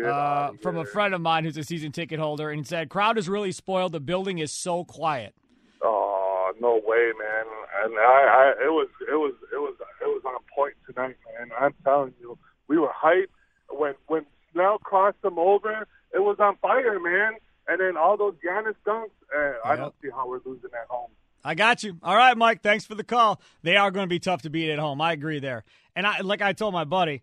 [0.05, 3.28] uh, from a friend of mine who's a season ticket holder and said, Crowd is
[3.28, 3.93] really spoiled.
[3.93, 5.34] The building is so quiet.
[5.82, 7.45] Oh no way, man!
[7.84, 11.51] And I, I, it was, it was, it was, it was on point tonight, man.
[11.59, 12.38] I'm telling you,
[12.68, 13.26] we were hyped
[13.70, 15.86] when when Snell crossed them over.
[16.12, 17.34] It was on fire, man.
[17.68, 19.11] And then all those Giannis dunks.
[19.34, 21.11] Uh, I don't see how we're losing at home.
[21.45, 21.99] I got you.
[22.03, 22.62] All right, Mike.
[22.62, 23.41] Thanks for the call.
[23.62, 25.01] They are going to be tough to beat at home.
[25.01, 25.64] I agree there.
[25.97, 27.22] And I, like I told my buddy,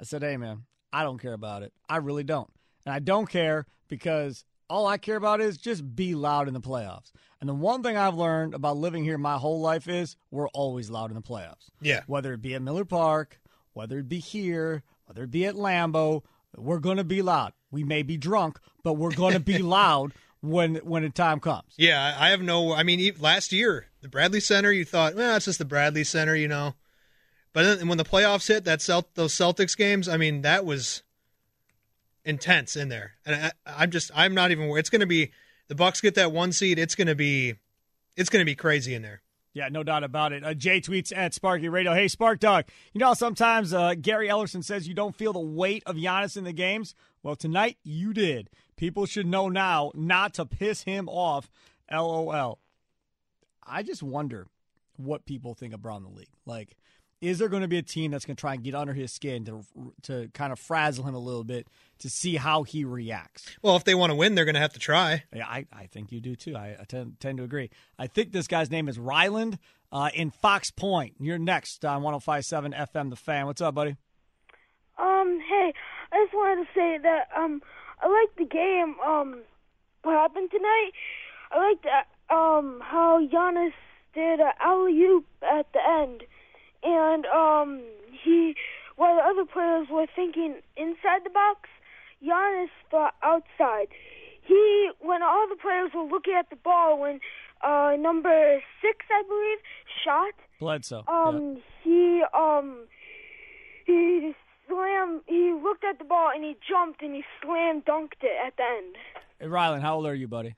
[0.00, 1.72] I said, "Hey, man, I don't care about it.
[1.88, 2.50] I really don't.
[2.84, 6.60] And I don't care because all I care about is just be loud in the
[6.60, 7.12] playoffs.
[7.40, 10.90] And the one thing I've learned about living here my whole life is we're always
[10.90, 11.70] loud in the playoffs.
[11.80, 12.02] Yeah.
[12.06, 13.40] Whether it be at Miller Park,
[13.74, 16.22] whether it be here, whether it be at Lambeau,
[16.56, 17.52] we're going to be loud.
[17.70, 21.74] We may be drunk, but we're going to be loud when when the time comes.
[21.76, 22.72] Yeah, I have no.
[22.72, 26.34] I mean, last year the Bradley Center, you thought, well, it's just the Bradley Center,
[26.34, 26.74] you know.
[27.56, 31.02] But then when the playoffs hit, that Celt- those Celtics games, I mean, that was
[32.22, 33.12] intense in there.
[33.24, 34.68] And I, I'm just, I'm not even.
[34.76, 35.30] It's going to be
[35.68, 36.78] the Bucks get that one seed.
[36.78, 37.54] It's going to be,
[38.14, 39.22] it's going to be crazy in there.
[39.54, 40.44] Yeah, no doubt about it.
[40.44, 41.94] Uh, Jay tweets at Sparky Radio.
[41.94, 42.66] Hey, Spark Dog.
[42.92, 46.44] You know sometimes uh, Gary Ellerson says you don't feel the weight of Giannis in
[46.44, 46.94] the games?
[47.22, 48.50] Well, tonight you did.
[48.76, 51.50] People should know now not to piss him off.
[51.90, 52.58] LOL.
[53.66, 54.46] I just wonder
[54.98, 56.28] what people think of in the league.
[56.44, 56.76] Like,
[57.20, 59.12] is there going to be a team that's going to try and get under his
[59.12, 59.64] skin to
[60.02, 61.66] to kind of frazzle him a little bit
[62.00, 63.46] to see how he reacts?
[63.62, 65.24] Well, if they want to win, they're going to have to try.
[65.34, 66.56] Yeah, I, I think you do too.
[66.56, 67.70] I, I tend, tend to agree.
[67.98, 69.58] I think this guy's name is Ryland
[69.90, 71.14] uh, in Fox Point.
[71.18, 73.46] You're next on 1057 FM The Fan.
[73.46, 73.96] What's up, buddy?
[74.98, 75.72] Um, hey,
[76.12, 77.62] I just wanted to say that um,
[78.00, 78.96] I like the game.
[79.04, 79.42] Um,
[80.02, 80.90] what happened tonight?
[81.50, 83.72] I liked that, um how Giannis
[84.14, 86.24] did a alley oop at the end,
[86.86, 87.82] and um
[88.24, 88.54] he
[88.96, 91.68] while the other players were thinking inside the box,
[92.24, 93.88] Giannis thought outside.
[94.42, 97.20] He when all the players were looking at the ball when
[97.62, 99.58] uh number six I believe
[100.04, 101.04] shot Bledsoe.
[101.08, 102.86] um, he um,
[103.84, 104.32] he
[104.68, 105.22] slammed.
[105.26, 108.62] He looked at the ball and he jumped and he slam dunked it at the
[108.62, 108.96] end.
[109.38, 110.54] Hey, Ryland, how old are you, buddy?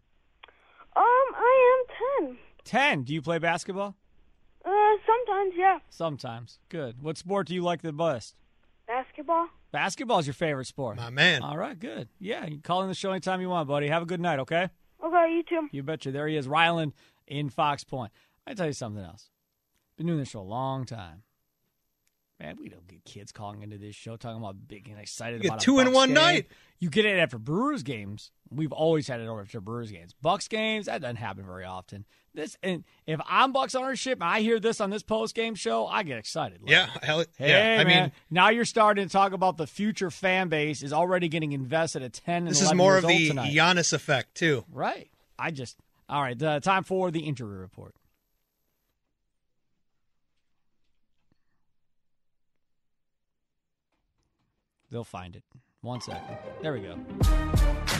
[0.96, 1.04] Um,
[1.34, 1.82] I
[2.20, 2.38] am ten.
[2.64, 3.02] 10.
[3.04, 3.94] Do you play basketball?
[4.64, 4.70] Uh,
[5.06, 5.78] sometimes, yeah.
[5.90, 6.58] Sometimes.
[6.68, 7.02] Good.
[7.02, 8.34] What sport do you like the best?
[8.86, 9.46] Basketball.
[9.70, 10.96] Basketball is your favorite sport.
[10.96, 11.42] My man.
[11.42, 12.08] All right, good.
[12.18, 13.88] Yeah, you can call in the show anytime you want, buddy.
[13.88, 14.70] Have a good night, okay?
[15.04, 15.68] Okay, you too.
[15.72, 16.10] You betcha.
[16.10, 16.92] There he is, Ryland
[17.26, 18.12] in Fox Point.
[18.46, 19.30] I tell you something else.
[19.96, 21.22] Been doing this show a long time.
[22.40, 25.60] Man, we don't get kids calling into this show talking about big and excited about
[25.60, 26.14] a two in one game.
[26.14, 26.46] night.
[26.78, 28.30] You get it after Brewers games.
[28.48, 30.14] We've always had it over after Brewers games.
[30.22, 32.04] Bucks games that doesn't happen very often.
[32.34, 35.88] This and if I'm Bucks ownership and I hear this on this post game show,
[35.88, 36.62] I get excited.
[36.62, 37.80] Like, Yeah, hell, Hey, yeah.
[37.80, 41.26] I man, mean, now you're starting to talk about the future fan base is already
[41.28, 42.42] getting invested at ten.
[42.42, 43.52] And this is more of the tonight.
[43.52, 44.64] Giannis effect too.
[44.70, 45.10] Right.
[45.36, 45.76] I just
[46.08, 46.40] all right.
[46.40, 47.96] Uh, time for the injury report.
[54.90, 55.42] They'll find it.
[55.82, 56.36] One second.
[56.60, 56.96] There we go.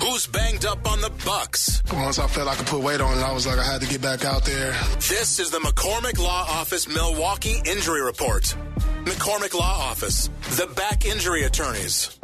[0.03, 1.82] Who's banged up on the Bucks?
[1.93, 3.89] Once I felt I could put weight on it, I was like, I had to
[3.89, 4.72] get back out there.
[4.97, 8.43] This is the McCormick Law Office Milwaukee Injury Report.
[9.05, 12.18] McCormick Law Office, the back injury attorneys.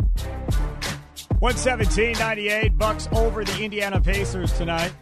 [1.40, 4.92] 117.98 Bucks over the Indiana Pacers tonight.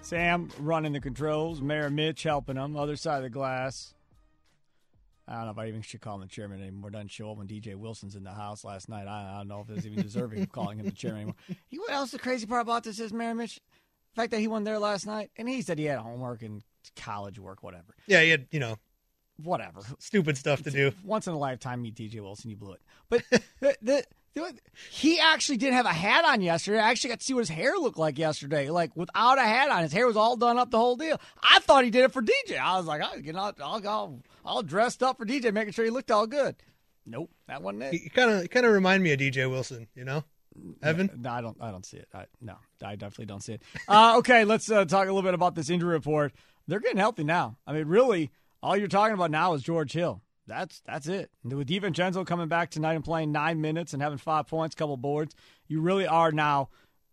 [0.00, 1.60] Sam running the controls.
[1.60, 3.94] Mayor Mitch helping him, Other side of the glass.
[5.30, 6.90] I don't know if I even should call him the chairman anymore.
[6.90, 9.06] Doesn't show up when DJ Wilson's in the house last night.
[9.06, 11.36] I, I don't know if it's even deserving of calling him the chairman anymore.
[11.70, 13.60] You know what else the crazy part about this is, Mayor Mitch?
[14.14, 16.62] The fact that he wasn't there last night, and he said he had homework and
[16.96, 17.94] college work, whatever.
[18.06, 18.76] Yeah, he had you know
[19.42, 19.80] Whatever.
[19.98, 20.92] stupid stuff to do.
[21.04, 22.80] Once in a lifetime, meet DJ Wilson, you blew it.
[23.08, 23.22] But
[23.60, 24.04] the, the,
[24.90, 26.78] he actually didn't have a hat on yesterday.
[26.78, 28.70] I actually got to see what his hair looked like yesterday.
[28.70, 31.20] Like without a hat on, his hair was all done up the whole deal.
[31.42, 32.58] I thought he did it for DJ.
[32.58, 35.84] I was like, I'll get all, I'll go all dressed up for DJ, making sure
[35.84, 36.56] he looked all good.
[37.06, 37.94] Nope, that wasn't it.
[37.94, 40.22] He kind of kind of remind me of DJ Wilson, you know,
[40.82, 41.10] Evan.
[41.18, 41.56] No, I don't.
[41.60, 42.08] I don't see it.
[42.14, 43.62] I, no, I definitely don't see it.
[43.88, 46.32] Uh, okay, let's uh, talk a little bit about this injury report.
[46.68, 47.56] They're getting healthy now.
[47.66, 48.30] I mean, really,
[48.62, 50.22] all you're talking about now is George Hill.
[50.50, 51.30] That's that's it.
[51.44, 54.96] With DiVincenzo coming back tonight and playing nine minutes and having five points, a couple
[54.96, 55.32] boards,
[55.68, 56.70] you really are now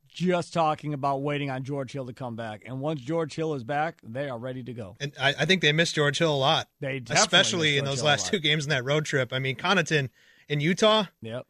[0.08, 2.64] just talking about waiting on George Hill to come back.
[2.66, 4.96] And once George Hill is back, they are ready to go.
[5.00, 6.68] And I, I think they missed George Hill a lot.
[6.80, 9.32] They definitely especially in those Hill last two games in that road trip.
[9.32, 10.10] I mean, Connaughton
[10.50, 11.46] in Utah Yep.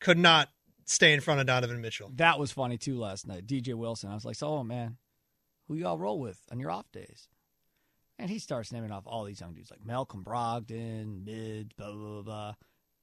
[0.00, 0.48] could not
[0.86, 2.10] stay in front of Donovan Mitchell.
[2.14, 3.46] That was funny too last night.
[3.46, 4.10] DJ Wilson.
[4.10, 4.96] I was like, so oh, man,
[5.68, 7.28] who y'all roll with on your off days?
[8.18, 11.96] And he starts naming off all these young dudes like Malcolm Brogdon, Mids, blah blah
[11.96, 12.54] blah, blah.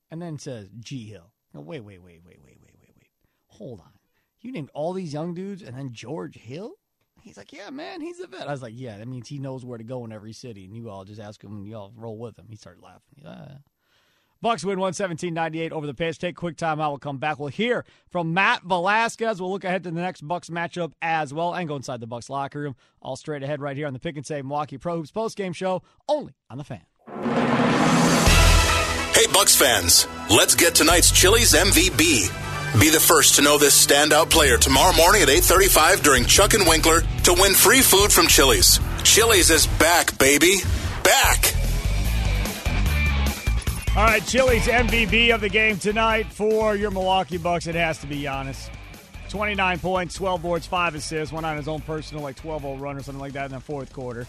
[0.10, 1.32] and then says G Hill.
[1.54, 3.10] Wait, wait, wait, wait, wait, wait, wait, wait.
[3.48, 3.92] Hold on.
[4.42, 6.74] You named all these young dudes and then George Hill?
[7.22, 8.50] He's like, yeah, man, he's a vet.
[8.50, 10.66] I was like, yeah, that means he knows where to go in every city.
[10.66, 12.48] And you all just ask him and you all roll with him.
[12.50, 13.56] He started laughing.
[14.44, 16.18] Bucks win 117-98 over the Pacers.
[16.18, 16.92] Take quick time out.
[16.92, 17.40] We'll come back.
[17.40, 19.40] We'll hear from Matt Velazquez.
[19.40, 22.30] We'll look ahead to the next Bucks matchup as well and go inside the Bucks
[22.30, 22.76] locker room.
[23.02, 25.82] All straight ahead right here on the Pick and Save Milwaukee Pro Hoops postgame show
[26.10, 26.82] only on the fan.
[29.14, 32.82] Hey, Bucks fans, let's get tonight's Chili's MVP.
[32.82, 36.68] Be the first to know this standout player tomorrow morning at 8:35 during Chuck and
[36.68, 38.82] Winkler to win free food from Chili's.
[39.04, 40.58] Chili's is back, baby.
[41.02, 41.63] Back.
[43.96, 47.68] All right, Chili's MVP of the game tonight for your Milwaukee Bucks.
[47.68, 48.72] It has to be Giannis.
[49.30, 52.98] 29 points, 12 boards, 5 assists, one on his own personal like 12 0 run
[52.98, 54.26] or something like that in the fourth quarter.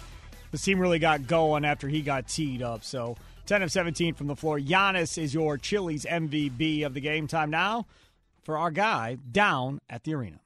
[0.50, 2.84] The team really got going after he got teed up.
[2.84, 4.60] So 10 of 17 from the floor.
[4.60, 7.26] Giannis is your Chili's MVP of the game.
[7.26, 7.86] Time now
[8.42, 10.40] for our guy down at the arena.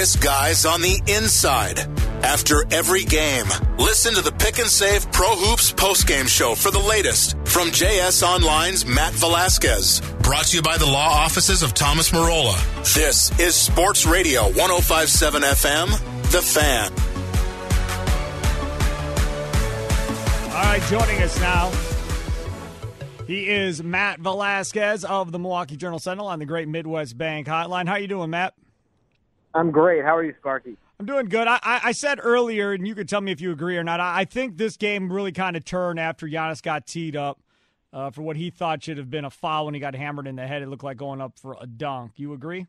[0.00, 1.78] This guy's on the inside.
[2.24, 3.44] After every game,
[3.76, 8.26] listen to the Pick and Save Pro Hoops postgame show for the latest from JS
[8.26, 10.00] Online's Matt Velazquez.
[10.22, 12.56] Brought to you by the law offices of Thomas Marola.
[12.94, 15.90] This is Sports Radio 1057 FM,
[16.32, 16.92] The Fan.
[20.50, 21.70] All right, joining us now.
[23.26, 27.86] He is Matt Velazquez of the Milwaukee Journal Sentinel on the Great Midwest Bank Hotline.
[27.86, 28.54] How are you doing, Matt?
[29.54, 30.04] I'm great.
[30.04, 30.76] How are you, Sparky?
[30.98, 31.48] I'm doing good.
[31.48, 34.00] I, I, said earlier, and you could tell me if you agree or not.
[34.00, 37.40] I, think this game really kind of turned after Giannis got teed up
[37.92, 40.36] uh, for what he thought should have been a foul when he got hammered in
[40.36, 40.60] the head.
[40.60, 42.12] It looked like going up for a dunk.
[42.16, 42.66] You agree?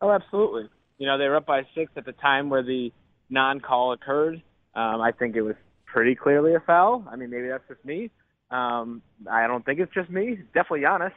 [0.00, 0.68] Oh, absolutely.
[0.96, 2.90] You know, they were up by six at the time where the
[3.28, 4.42] non-call occurred.
[4.74, 7.04] Um, I think it was pretty clearly a foul.
[7.10, 8.10] I mean, maybe that's just me.
[8.50, 10.38] Um, I don't think it's just me.
[10.54, 11.12] Definitely Giannis.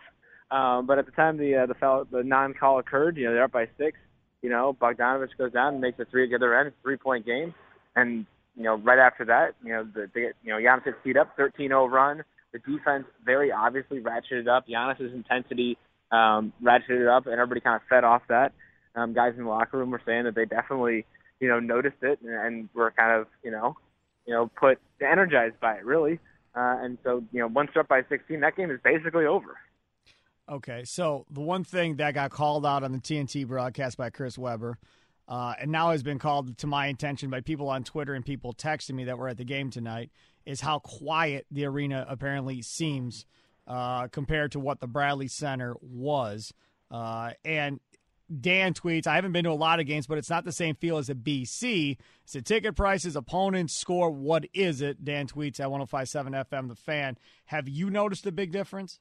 [0.51, 3.43] Um, but at the time the uh, the foul, the non-call occurred, you know, they're
[3.43, 3.97] up by six.
[4.41, 7.53] You know, Bogdanovich goes down and makes a three at the other end, three-point game,
[7.95, 8.25] and
[8.55, 11.37] you know, right after that, you know, the, the you know Giannis gets teed up,
[11.37, 12.23] 13-0 run.
[12.51, 14.67] The defense very obviously ratcheted up.
[14.67, 15.77] Giannis's intensity
[16.11, 18.53] um, ratcheted up, and everybody kind of fed off that.
[18.95, 21.05] Um, guys in the locker room were saying that they definitely,
[21.39, 23.77] you know, noticed it and, and were kind of, you know,
[24.25, 26.19] you know, put energized by it really.
[26.55, 29.57] Uh, and so, you know, once they're up by 16, that game is basically over.
[30.49, 34.35] Okay, so the one thing that got called out on the TNT broadcast by Chris
[34.35, 34.79] Webber,
[35.27, 38.53] uh, and now has been called to my attention by people on Twitter and people
[38.53, 40.09] texting me that were at the game tonight,
[40.47, 43.27] is how quiet the arena apparently seems
[43.67, 46.51] uh, compared to what the Bradley Center was.
[46.89, 47.79] Uh, and
[48.41, 50.73] Dan tweets, I haven't been to a lot of games, but it's not the same
[50.73, 51.97] feel as a BC.
[52.27, 54.09] Is it ticket prices, opponents, score?
[54.09, 55.05] What is it?
[55.05, 57.19] Dan tweets at 1057 FM, the fan.
[57.45, 58.99] Have you noticed a big difference?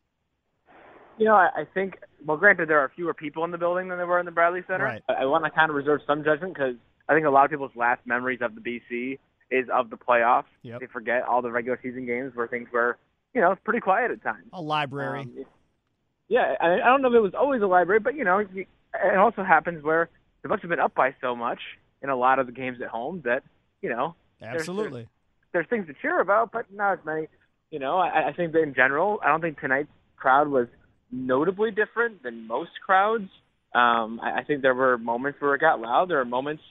[1.19, 3.99] You know, I, I think, well, granted, there are fewer people in the building than
[3.99, 4.85] there were in the Bradley Center.
[4.85, 5.03] Right.
[5.09, 6.75] I, I want to kind of reserve some judgment because
[7.09, 9.19] I think a lot of people's last memories of the BC
[9.51, 10.45] is of the playoffs.
[10.63, 10.81] Yep.
[10.81, 12.99] They forget all the regular season games where things were,
[13.35, 14.47] you know, pretty quiet at times.
[14.53, 15.21] A library.
[15.21, 15.45] Um,
[16.29, 18.67] yeah, I, I don't know if it was always a library, but you know, you,
[18.95, 20.11] it also happens where
[20.43, 21.61] the Bucks have been up by so much
[22.03, 23.43] in a lot of the games at home that
[23.81, 25.09] you know, there's- Absolutely.
[25.53, 27.29] there's things to cheer about, but not as many.
[27.71, 30.67] You know, I, I think that in general, I don't think tonight's crowd was
[31.11, 33.29] notably different than most crowds.
[33.75, 36.11] Um, I, I think there were moments where it got loud.
[36.11, 36.63] There were moments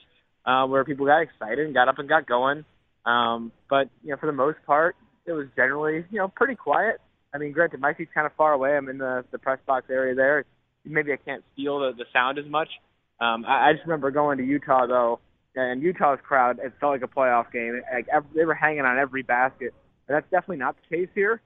[0.44, 2.64] uh, where people got excited and got up and got going.
[3.04, 7.00] Um, but you know, for the most part, it was generally you know pretty quiet.
[7.32, 8.76] I mean, granted, my seat's kind of far away.
[8.76, 10.44] I'm in the the press box area there.
[10.84, 12.68] Maybe I can't feel the, the sound as much.
[13.20, 15.20] Um, I, I just remember going to Utah though,
[15.54, 16.58] and Utah's crowd.
[16.62, 17.80] It felt like a playoff game.
[17.92, 19.74] Like every, they were hanging on every basket.
[20.08, 21.40] And that's definitely not the case here.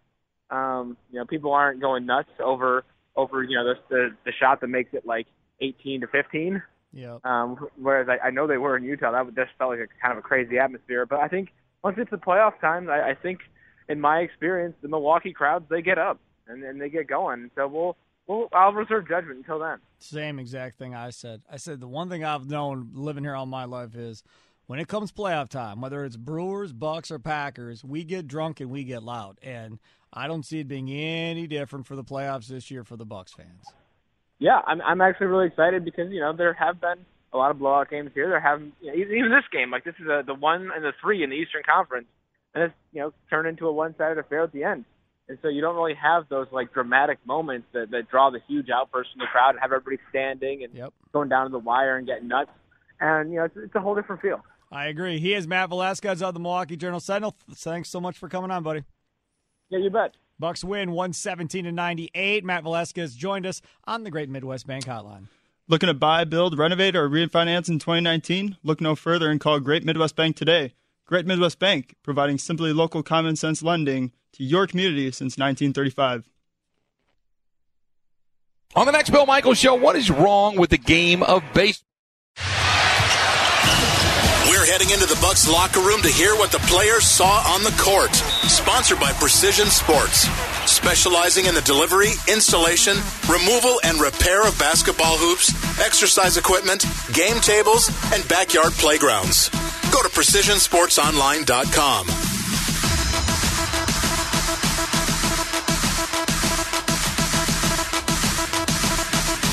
[0.53, 2.85] Um, you know, people aren't going nuts over
[3.17, 5.27] over you know the the, the shot that makes it like
[5.61, 6.63] 18 to 15.
[6.93, 7.19] Yeah.
[7.25, 9.13] Um, whereas I, I know they were in Utah.
[9.13, 11.07] That would- just felt like a kind of a crazy atmosphere.
[11.07, 11.49] But I think
[11.83, 13.41] once it's the playoff time, I, I think
[13.89, 17.51] in my experience, the Milwaukee crowds they get up and, and they get going.
[17.57, 17.97] So we'll
[18.27, 19.79] we'll I'll reserve judgment until then.
[19.99, 21.43] Same exact thing I said.
[21.51, 24.23] I said the one thing I've known living here all my life is
[24.67, 28.71] when it comes playoff time, whether it's Brewers, Bucks, or Packers, we get drunk and
[28.71, 29.39] we get loud.
[29.43, 29.79] And
[30.13, 33.33] I don't see it being any different for the playoffs this year for the Bucks
[33.33, 33.65] fans.
[34.39, 37.59] Yeah, I'm I'm actually really excited because you know there have been a lot of
[37.59, 38.29] blowout games here.
[38.29, 40.93] There have you know, even this game like this is a, the one and the
[41.01, 42.07] three in the Eastern Conference,
[42.55, 44.85] and it's you know turned into a one-sided affair at the end.
[45.29, 48.69] And so you don't really have those like dramatic moments that that draw the huge
[48.69, 52.07] outburst from the crowd and have everybody standing and going down to the wire and
[52.07, 52.51] getting nuts.
[53.01, 54.45] And you know it's, it's a whole different feel.
[54.71, 55.21] I agree.
[55.21, 57.37] He is Matt Velazquez of the Milwaukee Journal Sentinel.
[57.55, 58.85] Thanks so much for coming on, buddy.
[59.73, 60.15] Yeah, you bet.
[60.39, 62.45] Bucks win 117 to 98.
[62.45, 65.29] Matt Velazquez joined us on the Great Midwest Bank Hotline.
[65.67, 68.59] Looking to buy, build, renovate, or refinance in 2019?
[68.63, 70.75] Look no further and call Great Midwest Bank today.
[71.07, 76.29] Great Midwest Bank, providing simply local common sense lending to your community since 1935.
[78.75, 81.92] On the next Bill Michaels show, what is wrong with the game of baseball?
[84.73, 88.15] Heading into the Bucks locker room to hear what the players saw on the court.
[88.49, 90.27] Sponsored by Precision Sports,
[90.65, 92.97] specializing in the delivery, installation,
[93.29, 99.51] removal, and repair of basketball hoops, exercise equipment, game tables, and backyard playgrounds.
[99.93, 102.07] Go to PrecisionSportsOnline.com.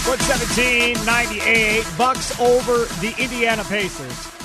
[0.08, 1.86] One seventeen ninety eight.
[1.98, 4.39] Bucks over the Indiana Pacers.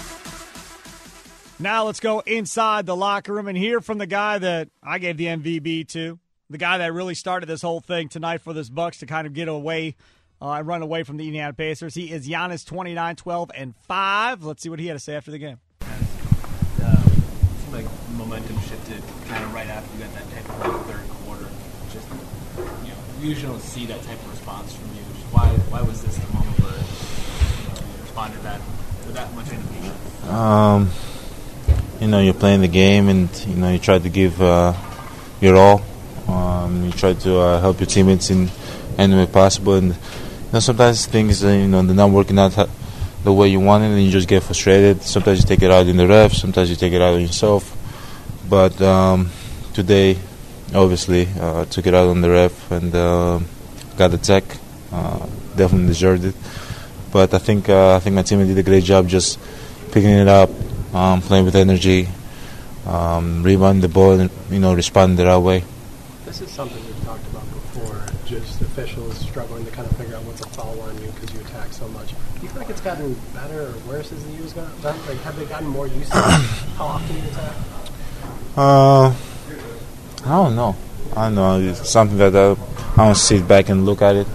[1.58, 5.16] Now let's go inside the locker room and hear from the guy that I gave
[5.16, 6.18] the MVP to,
[6.50, 9.34] the guy that really started this whole thing tonight for this Bucks to kind of
[9.34, 9.94] get away
[10.42, 11.94] uh, and run away from the Indiana Pacers.
[11.94, 14.42] He is Giannis 29, 12, and 5.
[14.42, 15.60] Let's see what he had to say after the game.
[16.82, 17.02] uh,
[17.70, 17.86] like
[18.16, 21.48] momentum shifted kind of right after you got that type of like third quarter.
[21.92, 22.08] Just
[22.82, 25.02] you know, we usually don't see that type of response from you.
[25.30, 28.60] Why why was this the moment where you, know, you responded that
[29.06, 29.94] with that much animation?
[30.28, 30.90] Um,
[32.00, 34.74] you know, you're playing the game, and you know you try to give uh,
[35.40, 35.82] your all.
[36.28, 38.48] Um, you try to uh, help your teammates in
[38.98, 42.52] any way possible, and you know sometimes things uh, you know they're not working out
[43.22, 45.02] the way you want it, and you just get frustrated.
[45.02, 47.76] Sometimes you take it out in the ref, sometimes you take it out on yourself.
[48.48, 49.30] But um,
[49.72, 50.18] today,
[50.74, 53.40] obviously, uh, took it out on the ref and uh,
[53.96, 54.44] got the tech.
[54.92, 55.26] Uh,
[55.56, 56.34] definitely deserved it.
[57.12, 59.38] But I think I think my team did a great job just
[59.92, 60.50] picking it up,
[60.94, 62.08] um, playing with energy,
[62.86, 65.64] um, rebounding the ball, and you know responding the right way.
[66.24, 70.22] This is something we've talked about before, just officials struggling to kind of figure out
[70.22, 72.08] what's a foul on you because you attack so much.
[72.10, 74.82] Do you feel like it's gotten better or worse as the years go on?
[74.82, 76.18] Like, have they gotten more used to
[76.78, 77.56] how often you attack?
[78.56, 79.14] Uh,
[80.24, 80.76] I don't know.
[81.16, 81.60] I don't know.
[81.60, 82.52] It's something that I,
[83.00, 84.26] I don't sit back and look at it.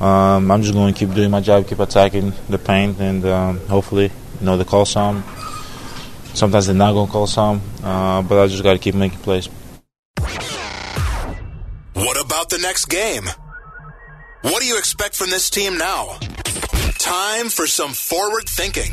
[0.00, 3.58] Um, I'm just going to keep doing my job, keep attacking the paint, and um,
[3.66, 4.10] hopefully,
[4.40, 5.22] you know, they call some.
[6.34, 9.48] Sometimes they're not to call some, uh, but I just got to keep making plays.
[11.94, 13.24] What about the next game?
[14.42, 16.18] What do you expect from this team now?
[16.98, 18.92] Time for some forward thinking.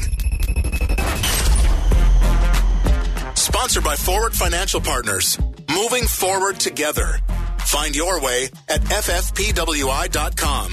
[3.35, 5.39] Sponsored by Forward Financial Partners.
[5.69, 7.19] Moving forward together.
[7.59, 10.71] Find your way at ffpwi.com.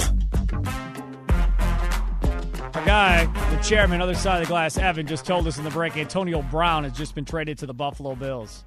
[2.74, 5.70] Our guy, the chairman, other side of the glass, Evan, just told us in the
[5.70, 8.64] break Antonio Brown has just been traded to the Buffalo Bills.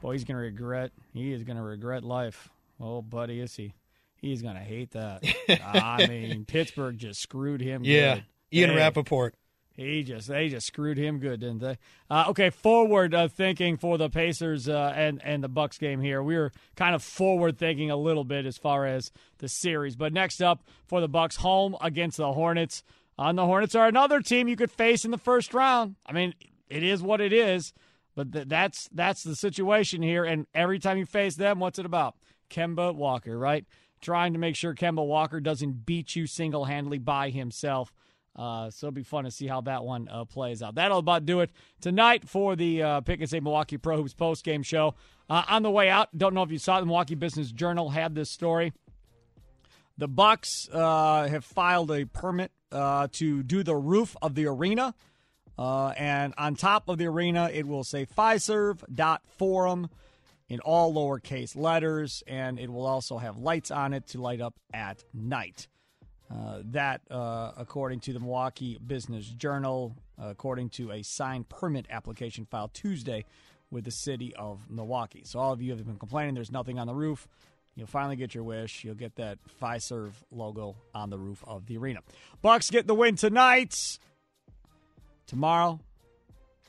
[0.00, 0.90] Boy, he's going to regret.
[1.12, 2.48] He is going to regret life.
[2.80, 3.74] Oh, buddy, is he?
[4.16, 5.22] He's going to hate that.
[5.62, 7.82] I mean, Pittsburgh just screwed him.
[7.84, 8.24] Yeah, good.
[8.52, 9.32] Ian They- Rappaport.
[9.74, 11.76] He just they just screwed him good, didn't they?
[12.08, 16.22] Uh, okay, forward uh, thinking for the Pacers uh, and and the Bucks game here.
[16.22, 20.14] We were kind of forward thinking a little bit as far as the series, but
[20.14, 22.82] next up for the Bucks, home against the Hornets.
[23.18, 25.96] On the Hornets are another team you could face in the first round.
[26.04, 26.34] I mean,
[26.68, 27.72] it is what it is,
[28.14, 30.24] but th- that's that's the situation here.
[30.24, 32.16] And every time you face them, what's it about?
[32.50, 33.64] Kemba Walker, right?
[34.02, 37.92] Trying to make sure Kemba Walker doesn't beat you single handedly by himself.
[38.36, 40.74] Uh, so it'll be fun to see how that one uh, plays out.
[40.74, 41.50] That'll about do it
[41.80, 44.94] tonight for the uh, Pick and Save Milwaukee Pro Hoops post game show.
[45.30, 48.14] Uh, on the way out, don't know if you saw the Milwaukee Business Journal had
[48.14, 48.74] this story.
[49.96, 54.94] The Bucks uh, have filed a permit uh, to do the roof of the arena,
[55.58, 59.88] uh, and on top of the arena, it will say Fiserv.forum
[60.48, 64.54] in all lowercase letters, and it will also have lights on it to light up
[64.72, 65.68] at night.
[66.30, 72.46] Uh, that, uh, according to the Milwaukee Business Journal, according to a signed permit application
[72.46, 73.24] filed Tuesday
[73.70, 75.22] with the city of Milwaukee.
[75.24, 77.28] So, all of you have been complaining there's nothing on the roof.
[77.76, 78.84] You'll finally get your wish.
[78.84, 82.00] You'll get that Fiserv logo on the roof of the arena.
[82.40, 83.98] Bucks get the win tonight.
[85.26, 85.80] Tomorrow,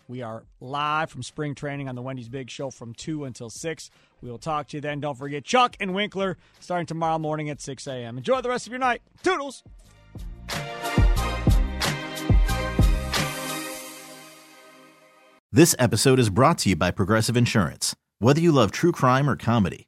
[0.10, 3.90] we are live from spring training on the Wendy's Big Show from 2 until 6.
[4.22, 5.00] We will talk to you then.
[5.00, 8.18] Don't forget Chuck and Winkler starting tomorrow morning at 6 a.m.
[8.18, 9.02] Enjoy the rest of your night.
[9.24, 9.64] Toodles.
[15.52, 17.96] This episode is brought to you by Progressive Insurance.
[18.20, 19.88] Whether you love true crime or comedy,